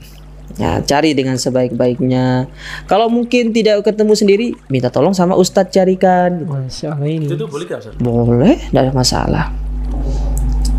Ya, 0.57 0.81
cari 0.81 1.13
dengan 1.13 1.37
sebaik-baiknya. 1.37 2.49
Kalau 2.89 3.13
mungkin 3.13 3.53
tidak 3.53 3.85
ketemu 3.85 4.13
sendiri, 4.17 4.47
minta 4.73 4.89
tolong 4.89 5.13
sama 5.13 5.37
ustadz 5.37 5.69
carikan. 5.69 6.49
Masya 6.49 6.97
Allah 6.97 7.13
ini. 7.13 7.29
Itu 7.29 7.45
boleh 7.45 7.69
nggak 7.69 7.79
Ustaz? 7.85 7.93
Boleh, 8.01 8.57
tidak 8.57 8.81
ada 8.89 8.93
masalah. 8.95 9.45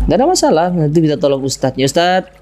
Gak 0.09 0.17
ada 0.19 0.25
masalah, 0.25 0.67
nanti 0.73 0.99
bisa 0.99 1.15
tolong 1.21 1.39
ustadznya. 1.45 1.85
Ustadz, 1.87 2.33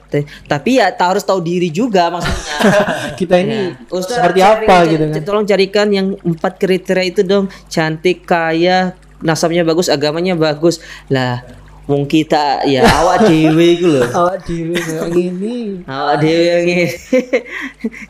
tapi 0.47 0.79
ya 0.79 0.87
tak 0.91 1.15
harus 1.15 1.23
tahu 1.23 1.43
diri 1.43 1.67
juga 1.67 2.07
maksudnya. 2.07 2.55
Kita 3.19 3.35
ini 3.37 3.75
Ustadz, 3.91 4.17
seperti 4.19 4.39
cari- 4.39 4.63
apa 4.63 4.75
gitu 4.87 5.03
kan? 5.11 5.21
Tolong 5.23 5.45
carikan 5.45 5.87
yang 5.91 6.07
empat 6.23 6.57
kriteria 6.57 7.05
itu 7.05 7.21
dong. 7.27 7.51
Cantik, 7.67 8.23
kaya, 8.23 8.95
nasabnya 9.19 9.67
bagus, 9.67 9.91
agamanya 9.91 10.33
bagus. 10.33 10.79
Lah, 11.11 11.43
wong 11.87 12.03
kita 12.03 12.63
ya 12.67 12.83
awak 13.03 13.27
dewe 13.27 13.79
itu 13.79 13.87
loh. 13.87 14.07
Awak 14.07 14.37
dewe 14.43 14.75
kayak 14.75 15.09
gini. 15.17 15.57
Awak 15.83 16.15
dewe 16.19 16.43
yang 16.43 16.67
ini. 16.67 16.87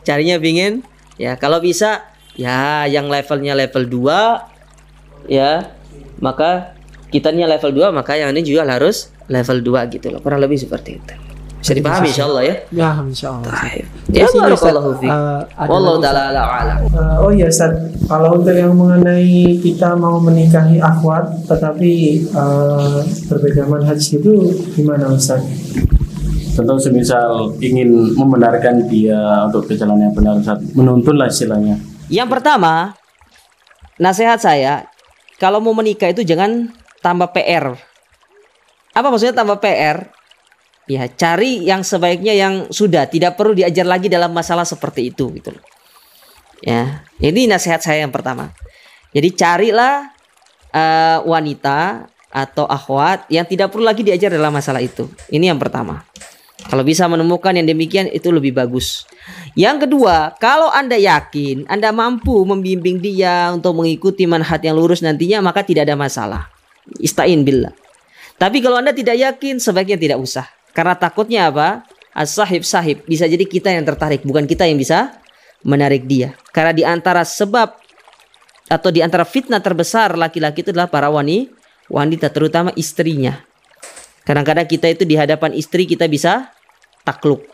Carinya 0.06 0.36
pingin 0.38 0.82
ya 1.18 1.34
kalau 1.34 1.58
bisa 1.58 2.06
ya 2.38 2.86
yang 2.86 3.10
levelnya 3.10 3.58
level 3.58 3.90
2 3.90 5.26
ya 5.26 5.74
maka 6.22 6.78
kitanya 7.10 7.50
level 7.50 7.74
2 7.74 7.90
maka 7.90 8.14
yang 8.14 8.30
ini 8.30 8.46
juga 8.46 8.62
harus 8.66 9.10
level 9.26 9.62
2 9.62 9.94
gitu 9.98 10.14
loh. 10.14 10.22
Kurang 10.22 10.38
lebih 10.38 10.58
seperti 10.58 10.98
itu. 10.98 11.14
Bisa 11.58 11.74
dipahami 11.74 12.06
insyaallah 12.08 12.42
ya. 12.46 12.54
Ya, 12.70 12.88
insya 13.02 13.34
Allah. 13.34 13.50
Ya 14.08 14.24
barakallahu 14.30 14.94
Ustaz, 14.94 15.02
fiik. 15.02 15.10
eh, 15.10 15.42
Wallahu 15.66 15.98
taala 15.98 16.30
ala 16.30 16.42
alam. 16.46 16.78
Eh, 16.86 17.16
oh 17.18 17.30
iya 17.34 17.50
Ustaz, 17.50 17.74
kalau 18.06 18.38
untuk 18.38 18.54
yang 18.54 18.78
mengenai 18.78 19.58
kita 19.58 19.98
mau 19.98 20.22
menikahi 20.22 20.78
akhwat 20.78 21.26
tetapi 21.50 21.92
eh, 22.30 22.98
berbeda 23.26 23.66
manhaj 23.66 23.98
itu 23.98 24.32
gimana 24.72 25.10
Ustaz? 25.10 25.42
Tentu 26.54 26.74
semisal 26.78 27.54
ingin 27.58 28.14
membenarkan 28.14 28.86
dia 28.86 29.18
untuk 29.46 29.66
ke 29.66 29.74
jalan 29.74 29.98
yang 29.98 30.14
benar, 30.14 30.38
Ustaz. 30.38 30.58
menuntun 30.74 31.14
lah 31.14 31.26
istilahnya. 31.26 31.74
Yang 32.06 32.38
pertama, 32.38 32.94
nasihat 33.94 34.38
saya, 34.38 34.86
kalau 35.38 35.58
mau 35.58 35.74
menikah 35.74 36.10
itu 36.10 36.22
jangan 36.22 36.70
tambah 36.98 37.30
PR. 37.30 37.74
Apa 38.90 39.06
maksudnya 39.06 39.34
tambah 39.34 39.58
PR? 39.58 40.17
Ya, 40.88 41.04
cari 41.04 41.68
yang 41.68 41.84
sebaiknya 41.84 42.32
yang 42.32 42.72
sudah 42.72 43.04
tidak 43.12 43.36
perlu 43.36 43.52
diajar 43.52 43.84
lagi 43.84 44.08
dalam 44.08 44.32
masalah 44.32 44.64
seperti 44.64 45.12
itu 45.12 45.28
gitu. 45.36 45.52
Ya, 46.64 47.04
ini 47.20 47.44
nasihat 47.44 47.84
saya 47.84 48.02
yang 48.02 48.10
pertama. 48.10 48.56
Jadi 49.12 49.28
carilah 49.36 50.08
eh, 50.72 51.18
wanita 51.28 52.08
atau 52.32 52.64
akhwat 52.64 53.28
yang 53.28 53.44
tidak 53.44 53.72
perlu 53.72 53.84
lagi 53.84 54.00
diajar 54.00 54.32
dalam 54.32 54.48
masalah 54.48 54.80
itu. 54.80 55.08
Ini 55.28 55.52
yang 55.52 55.60
pertama. 55.60 56.08
Kalau 56.66 56.82
bisa 56.82 57.06
menemukan 57.06 57.54
yang 57.54 57.64
demikian 57.64 58.10
itu 58.10 58.34
lebih 58.34 58.50
bagus. 58.50 59.06
Yang 59.54 59.86
kedua, 59.86 60.34
kalau 60.42 60.68
Anda 60.68 60.98
yakin 60.98 61.70
Anda 61.70 61.94
mampu 61.94 62.34
membimbing 62.42 62.98
dia 62.98 63.54
untuk 63.54 63.78
mengikuti 63.78 64.26
manhaj 64.26 64.60
yang 64.64 64.74
lurus 64.74 65.00
nantinya, 65.00 65.38
maka 65.38 65.62
tidak 65.62 65.86
ada 65.86 65.94
masalah. 65.94 66.50
Istain 66.98 67.46
billah. 67.46 67.72
Tapi 68.36 68.58
kalau 68.58 68.82
Anda 68.82 68.90
tidak 68.90 69.16
yakin, 69.16 69.62
sebaiknya 69.62 69.96
tidak 69.96 70.18
usah. 70.18 70.57
Karena 70.72 70.94
takutnya 70.96 71.48
apa? 71.50 71.84
As-sahib 72.14 72.66
sahib. 72.66 73.06
Bisa 73.06 73.28
jadi 73.30 73.44
kita 73.46 73.70
yang 73.70 73.86
tertarik, 73.86 74.26
bukan 74.26 74.44
kita 74.44 74.66
yang 74.66 74.78
bisa 74.78 75.18
menarik 75.62 76.06
dia. 76.06 76.34
Karena 76.50 76.72
di 76.74 76.82
antara 76.86 77.22
sebab 77.22 77.78
atau 78.68 78.90
di 78.92 79.00
antara 79.00 79.24
fitnah 79.24 79.64
terbesar 79.64 80.14
laki-laki 80.14 80.60
itu 80.60 80.70
adalah 80.76 80.92
para 80.92 81.08
wanita, 81.08 81.50
wanita 81.88 82.28
terutama 82.28 82.70
istrinya. 82.76 83.40
Kadang-kadang 84.28 84.68
kita 84.68 84.92
itu 84.92 85.08
di 85.08 85.16
hadapan 85.16 85.56
istri 85.56 85.88
kita 85.88 86.04
bisa 86.04 86.52
takluk. 87.00 87.48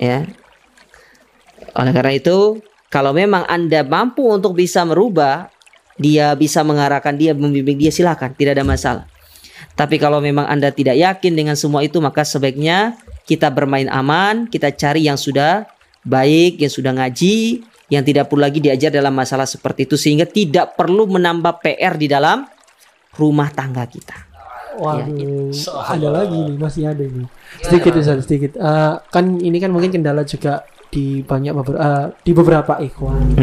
Ya. 0.00 0.24
Oleh 1.76 1.92
karena 1.92 2.16
itu, 2.16 2.64
kalau 2.88 3.12
memang 3.12 3.44
Anda 3.44 3.84
mampu 3.84 4.24
untuk 4.24 4.56
bisa 4.56 4.88
merubah, 4.88 5.52
dia 6.00 6.32
bisa 6.32 6.64
mengarahkan 6.64 7.12
dia, 7.20 7.36
membimbing 7.36 7.76
dia 7.76 7.92
silakan, 7.92 8.32
tidak 8.32 8.56
ada 8.56 8.64
masalah. 8.64 9.04
Tapi 9.76 9.96
kalau 10.00 10.20
memang 10.20 10.48
Anda 10.48 10.72
tidak 10.72 10.96
yakin 10.96 11.32
dengan 11.36 11.56
semua 11.56 11.84
itu, 11.84 12.00
maka 12.00 12.24
sebaiknya 12.24 12.96
kita 13.28 13.52
bermain 13.52 13.90
aman, 13.90 14.48
kita 14.48 14.72
cari 14.72 15.04
yang 15.08 15.18
sudah 15.18 15.66
baik, 16.06 16.62
yang 16.62 16.72
sudah 16.72 16.92
ngaji, 16.94 17.66
yang 17.90 18.02
tidak 18.02 18.30
perlu 18.30 18.42
lagi 18.46 18.58
diajar 18.62 18.90
dalam 18.90 19.14
masalah 19.14 19.46
seperti 19.46 19.86
itu 19.86 19.94
sehingga 19.98 20.26
tidak 20.26 20.74
perlu 20.74 21.06
menambah 21.06 21.62
PR 21.62 21.94
di 21.98 22.06
dalam 22.10 22.46
rumah 23.18 23.50
tangga 23.50 23.86
kita. 23.86 24.26
Waduh, 24.76 25.56
ada 25.88 26.08
lagi 26.12 26.36
nih, 26.36 26.56
masih 26.60 26.84
ada 26.84 27.00
nih. 27.00 27.26
Sedikit 27.64 27.96
Ustaz, 27.96 28.28
sedikit. 28.28 28.60
Eh, 28.60 28.94
kan 29.08 29.24
ini 29.40 29.56
kan 29.56 29.72
mungkin 29.72 29.88
kendala 29.88 30.20
juga 30.28 30.68
di 30.86 31.20
banyak 31.20 31.52
beber- 31.52 31.76
eh, 31.76 32.06
di 32.20 32.32
beberapa 32.32 32.78
ikhwan. 32.78 33.36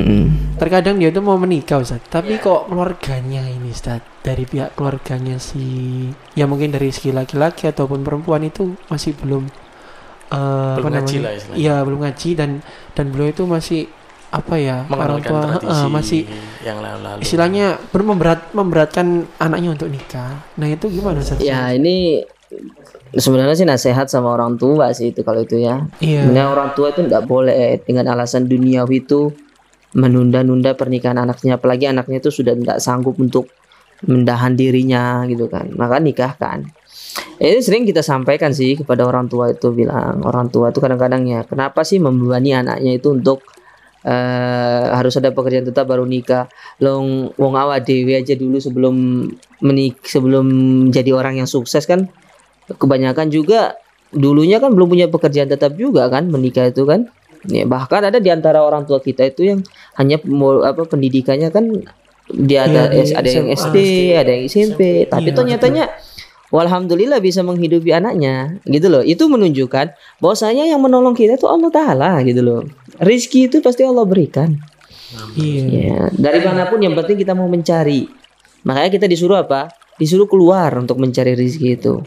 Terkadang 0.55 0.97
dia 0.97 1.09
tuh 1.09 1.21
mau 1.21 1.35
menikah 1.35 1.77
Ustaz, 1.77 2.01
tapi 2.07 2.37
kok 2.37 2.65
keluarganya 2.65 3.43
ini 3.43 3.69
Ustaz, 3.69 4.01
dari 4.19 4.43
pihak 4.43 4.73
keluarganya 4.73 5.37
si 5.37 5.61
ya 6.31 6.43
mungkin 6.43 6.69
dari 6.69 6.89
segi 6.89 7.09
laki-laki 7.09 7.67
ataupun 7.67 8.01
perempuan 8.01 8.41
itu 8.41 8.73
masih 8.87 9.13
belum 9.13 9.43
eh, 10.29 10.37
apa 10.73 10.79
Belum 10.79 10.91
ngaji 10.93 11.13
namanya? 11.13 11.21
lah 11.21 11.33
istilahnya. 11.35 11.59
Iya, 11.59 11.75
belum 11.81 11.99
ngaji 12.01 12.29
dan 12.33 12.49
dan 12.91 13.05
beliau 13.07 13.29
itu 13.29 13.43
masih 13.43 13.81
apa 14.29 14.55
ya 14.57 14.89
orang 14.89 15.21
tua 15.21 15.39
tradisi 15.45 15.77
eh, 15.77 15.89
masih 15.91 16.21
yang 16.63 16.77
lalu-lalu. 16.79 17.19
istilahnya 17.21 17.65
ber- 17.87 18.01
memberat 18.03 18.49
memberatkan 18.49 19.07
anaknya 19.37 19.69
untuk 19.71 19.87
nikah. 19.87 20.41
Nah 20.55 20.67
itu 20.67 20.89
gimana 20.89 21.21
Ustaz? 21.21 21.37
Ya 21.37 21.69
ini 21.69 22.25
sebenarnya 23.13 23.55
sih 23.57 23.67
nasihat 23.67 24.09
sama 24.09 24.33
orang 24.33 24.57
tua 24.57 24.89
sih 24.91 25.13
itu 25.13 25.21
kalau 25.21 25.45
itu 25.45 25.61
ya. 25.61 25.85
Iya. 26.01 26.25
Sebenarnya 26.25 26.49
orang 26.49 26.69
tua 26.73 26.93
itu 26.93 27.05
tidak 27.05 27.23
boleh 27.29 27.77
dengan 27.85 28.13
alasan 28.13 28.49
duniawi 28.49 29.05
itu 29.05 29.29
menunda-nunda 29.93 30.73
pernikahan 30.73 31.21
anaknya, 31.21 31.61
apalagi 31.61 31.85
anaknya 31.85 32.17
itu 32.17 32.33
sudah 32.33 32.57
tidak 32.57 32.81
sanggup 32.81 33.13
untuk 33.21 33.49
mendahan 34.09 34.57
dirinya 34.57 35.23
gitu 35.29 35.45
kan. 35.47 35.69
Maka 35.77 36.01
nikahkan. 36.01 36.65
Ini 37.37 37.61
sering 37.61 37.85
kita 37.85 38.01
sampaikan 38.01 38.49
sih 38.49 38.73
kepada 38.73 39.05
orang 39.05 39.29
tua 39.29 39.53
itu 39.53 39.69
bilang 39.69 40.25
orang 40.25 40.49
tua 40.49 40.73
itu 40.73 40.81
kadang-kadang 40.81 41.29
ya 41.29 41.45
kenapa 41.45 41.85
sih 41.85 42.01
membebani 42.01 42.57
anaknya 42.57 42.97
itu 42.97 43.13
untuk 43.13 43.45
eh, 44.01 44.85
harus 44.89 45.13
ada 45.21 45.29
pekerjaan 45.29 45.69
tetap 45.69 45.85
baru 45.85 46.09
nikah. 46.09 46.49
Long 46.81 47.29
wong 47.37 47.53
awak 47.53 47.85
dewe 47.85 48.17
aja 48.17 48.33
dulu 48.33 48.57
sebelum 48.57 49.29
menik 49.61 50.01
sebelum 50.09 50.45
jadi 50.89 51.13
orang 51.13 51.37
yang 51.45 51.49
sukses 51.49 51.85
kan 51.85 52.09
kebanyakan 52.71 53.27
juga 53.33 53.75
dulunya 54.13 54.61
kan 54.61 54.71
belum 54.71 54.93
punya 54.93 55.07
pekerjaan 55.09 55.49
tetap 55.49 55.73
juga 55.73 56.07
kan 56.07 56.29
menikah 56.29 56.69
itu 56.69 56.85
kan 56.85 57.09
ya, 57.49 57.65
bahkan 57.65 58.05
ada 58.05 58.21
di 58.21 58.29
antara 58.29 58.61
orang 58.61 58.85
tua 58.85 59.01
kita 59.01 59.25
itu 59.27 59.49
yang 59.49 59.59
hanya 59.97 60.21
apa 60.63 60.85
pendidikannya 60.85 61.49
kan 61.49 61.65
dia 62.29 62.69
ada 62.69 62.87
di 62.93 63.11
ada 63.11 63.29
yang 63.29 63.47
SMA, 63.51 63.59
SD 63.59 63.77
ada 64.15 64.31
yang 64.31 64.43
SMP 64.47 64.81
tapi 65.09 65.33
Iya, 65.33 65.35
tuh 65.35 65.45
nyatanya 65.49 65.85
Walhamdulillah 66.53 67.17
bisa 67.17 67.41
menghidupi 67.41 67.89
anaknya 67.89 68.61
gitu 68.69 68.87
loh 68.87 69.01
itu 69.01 69.25
menunjukkan 69.25 69.97
bahwasanya 70.21 70.69
yang 70.69 70.79
menolong 70.79 71.17
kita 71.17 71.35
itu 71.35 71.49
Allah 71.49 71.73
Taala 71.73 72.21
gitu 72.21 72.45
loh 72.45 72.61
rizki 73.01 73.49
itu 73.49 73.59
pasti 73.59 73.81
Allah 73.81 74.05
berikan 74.05 74.55
Iya. 75.37 75.65
Ya, 75.69 75.99
dari 76.09 76.41
mana 76.41 76.65
pun 76.69 76.81
yang 76.81 76.97
penting 76.97 77.21
kita 77.21 77.37
mau 77.37 77.45
mencari. 77.45 78.09
Makanya 78.65 78.89
kita 78.89 79.05
disuruh 79.05 79.45
apa? 79.45 79.69
Disuruh 80.01 80.25
keluar 80.25 80.73
untuk 80.79 80.97
mencari 80.97 81.37
rezeki 81.37 81.69
itu. 81.77 82.01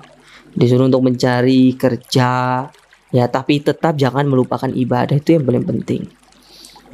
Disuruh 0.56 0.88
untuk 0.88 1.04
mencari 1.04 1.76
kerja. 1.76 2.64
Ya, 3.14 3.24
tapi 3.30 3.62
tetap 3.62 3.94
jangan 4.00 4.26
melupakan 4.26 4.68
ibadah 4.68 5.14
itu 5.14 5.36
yang 5.36 5.44
paling 5.46 5.64
penting. 5.64 6.08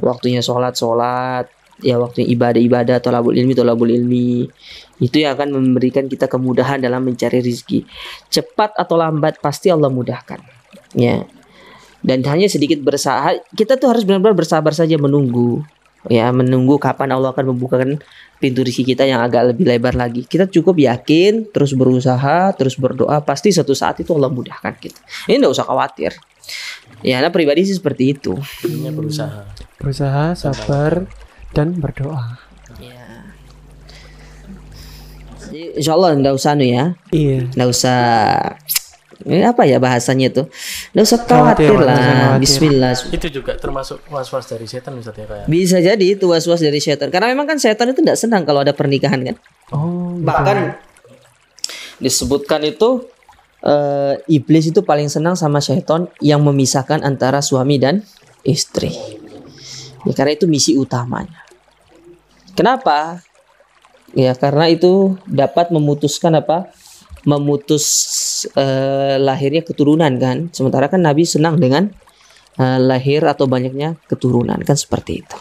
Waktunya 0.03 0.43
sholat 0.43 0.75
sholat, 0.75 1.47
ya 1.79 1.97
waktunya 1.97 2.27
ibadah 2.35 2.61
ibadah, 2.61 2.97
tolabul 2.99 3.33
ilmi 3.33 3.55
tolabul 3.55 3.89
ilmi. 3.89 4.45
Itu 4.99 5.23
yang 5.23 5.39
akan 5.39 5.55
memberikan 5.57 6.05
kita 6.11 6.27
kemudahan 6.27 6.83
dalam 6.83 7.07
mencari 7.07 7.39
rezeki. 7.39 7.87
Cepat 8.29 8.75
atau 8.77 8.99
lambat 8.99 9.39
pasti 9.39 9.71
Allah 9.71 9.89
mudahkan. 9.89 10.43
Ya. 10.93 11.23
Dan 12.03 12.19
hanya 12.27 12.51
sedikit 12.51 12.83
bersabar, 12.83 13.39
kita 13.55 13.79
tuh 13.79 13.95
harus 13.95 14.03
benar-benar 14.03 14.35
bersabar 14.35 14.75
saja 14.75 14.99
menunggu 14.99 15.63
ya 16.11 16.31
menunggu 16.35 16.75
kapan 16.81 17.15
Allah 17.15 17.31
akan 17.31 17.55
membukakan 17.55 17.99
pintu 18.43 18.59
rezeki 18.59 18.95
kita 18.95 19.07
yang 19.07 19.23
agak 19.23 19.55
lebih 19.55 19.63
lebar 19.63 19.95
lagi. 19.95 20.27
Kita 20.27 20.51
cukup 20.51 20.75
yakin, 20.75 21.47
terus 21.55 21.71
berusaha, 21.71 22.51
terus 22.59 22.75
berdoa, 22.75 23.23
pasti 23.23 23.55
suatu 23.55 23.71
saat 23.71 24.03
itu 24.03 24.11
Allah 24.11 24.27
mudahkan 24.27 24.75
kita. 24.75 24.99
Ini 25.31 25.39
enggak 25.39 25.55
usah 25.55 25.67
khawatir. 25.67 26.11
Ya, 26.99 27.23
nah 27.23 27.31
pribadi 27.31 27.63
sih 27.63 27.79
seperti 27.79 28.15
itu. 28.15 28.35
Intinya 28.67 28.91
berusaha. 28.91 29.47
Berusaha, 29.79 30.35
sabar 30.35 31.07
dan 31.55 31.79
berdoa. 31.79 32.39
Ya. 32.83 33.03
Insya 35.53 35.95
Allah 35.95 36.17
enggak 36.17 36.35
usah 36.35 36.57
anu 36.57 36.65
ya, 36.65 36.97
Iya. 37.15 37.47
enggak 37.53 37.69
usah 37.71 38.01
ini 39.25 39.43
apa 39.47 39.63
ya 39.63 39.79
bahasanya 39.79 40.29
tuh? 40.31 40.45
Enggak 40.91 41.05
usah 41.07 41.19
Khawatir, 41.23 41.71
khawatir 41.71 41.71
lah. 41.79 41.97
khawatir. 41.97 42.41
Bismillah. 42.43 42.91
Itu 43.09 43.27
juga 43.31 43.53
termasuk 43.55 44.03
was-was 44.11 44.45
dari 44.47 44.67
setan 44.67 44.99
Ustaz 44.99 45.15
ya 45.17 45.25
kayak. 45.25 45.45
Bisa 45.47 45.77
jadi 45.79 46.05
itu 46.05 46.27
was-was 46.27 46.59
dari 46.59 46.79
setan. 46.83 47.09
Karena 47.09 47.31
memang 47.31 47.47
kan 47.47 47.57
setan 47.57 47.91
itu 47.91 48.03
tidak 48.03 48.19
senang 48.19 48.43
kalau 48.43 48.61
ada 48.61 48.75
pernikahan 48.75 49.23
kan. 49.23 49.35
Oh, 49.73 50.13
gitu. 50.19 50.27
bahkan 50.27 50.77
disebutkan 51.97 52.61
itu 52.67 53.07
eh, 53.63 54.19
iblis 54.27 54.69
itu 54.69 54.83
paling 54.83 55.07
senang 55.07 55.39
sama 55.39 55.63
syaitan 55.63 56.11
yang 56.19 56.43
memisahkan 56.43 57.01
antara 57.01 57.39
suami 57.39 57.79
dan 57.79 58.03
istri 58.43 58.91
ya, 60.03 60.13
karena 60.13 60.35
itu 60.35 60.45
misi 60.51 60.75
utamanya 60.75 61.41
kenapa 62.53 63.23
ya 64.11 64.35
karena 64.35 64.67
itu 64.69 65.15
dapat 65.25 65.71
memutuskan 65.71 66.37
apa 66.37 66.69
memutus 67.23 67.85
eh, 68.55 69.15
lahirnya 69.19 69.63
keturunan 69.63 70.11
kan. 70.19 70.49
Sementara 70.51 70.87
kan 70.91 70.99
Nabi 71.03 71.23
senang 71.23 71.59
dengan 71.59 71.87
eh, 72.59 72.79
lahir 72.79 73.23
atau 73.23 73.47
banyaknya 73.47 73.95
keturunan 74.07 74.59
kan 74.61 74.75
seperti 74.75 75.23
itu. 75.23 75.37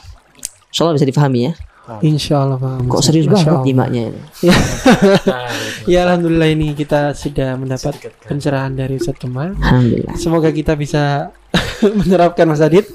Insyaallah 0.72 0.96
bisa 0.96 1.08
dipahami 1.08 1.40
ya. 1.50 1.54
Insya 2.00 2.46
Allah 2.46 2.62
paham. 2.62 2.86
Kok 2.86 3.02
serius 3.02 3.26
Masya 3.26 3.34
banget 3.34 3.50
Allah. 3.52 3.66
nyimaknya 3.66 4.02
ini. 4.08 4.20
Gitu. 4.38 4.54
Ya 5.90 6.06
alhamdulillah 6.06 6.46
ini 6.54 6.78
kita 6.78 7.10
sudah 7.10 7.58
mendapat 7.58 7.98
kan. 7.98 8.14
pencerahan 8.30 8.70
dari 8.70 9.02
Ustaz 9.02 9.18
Kemal. 9.18 9.58
Alhamdulillah. 9.58 10.14
Semoga 10.14 10.54
kita 10.54 10.78
bisa 10.78 11.34
menerapkan 11.98 12.46
Mas 12.46 12.62
Adit. 12.62 12.86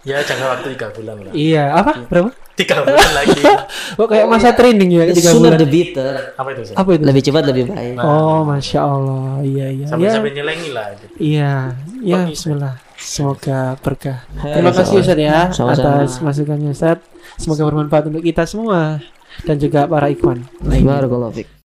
Ya 0.00 0.16
jangka 0.18 0.46
waktu 0.50 0.66
tiga 0.72 0.88
bulan 0.90 1.16
lah. 1.18 1.32
Iya, 1.32 1.64
apa? 1.74 1.92
Berapa? 2.08 2.32
Tiga 2.54 2.80
bulan 2.80 3.10
lagi. 3.18 3.40
Oh, 3.94 4.06
kayak 4.06 4.26
masa 4.26 4.48
training 4.50 4.88
ya 4.90 5.04
tiga 5.08 5.28
sooner 5.30 5.52
bulan. 5.52 5.60
the 5.60 5.68
better. 5.68 6.12
Apa 6.34 6.48
itu? 6.50 6.62
Sih? 6.62 6.74
Apa 6.74 6.88
itu? 6.90 7.02
Lebih 7.04 7.22
cepat 7.22 7.42
lebih 7.44 7.64
baik. 7.68 8.00
Oh, 8.00 8.40
masya 8.42 8.80
Allah. 8.80 9.44
Iya, 9.44 9.66
iya. 9.70 9.84
Sampai 9.84 10.06
Ya, 10.06 10.12
sampai 10.14 10.32
nyelengi 10.32 10.70
lah. 10.70 10.86
Gitu. 10.94 11.04
iya, 11.18 11.52
ya. 12.00 12.16
Kok 12.16 12.26
bisa? 12.26 12.32
Bismillah. 12.32 12.74
Semoga 12.96 13.60
berkah. 13.76 14.18
Hai, 14.36 14.52
Terima 14.54 14.70
kasih 14.70 14.84
sama- 14.86 15.02
Ustaz 15.02 15.18
ya 15.18 15.38
Sama-sama. 15.50 15.88
atas 15.98 16.10
masukannya 16.18 16.70
Ustaz. 16.70 16.98
Semoga 17.36 17.62
bermanfaat 17.66 18.04
untuk 18.06 18.22
kita 18.22 18.44
semua 18.44 19.00
dan 19.42 19.56
juga 19.56 19.84
para 19.84 20.08
ikhwan. 20.08 20.48
Barakallahu 20.60 21.32
fiik. 21.34 21.48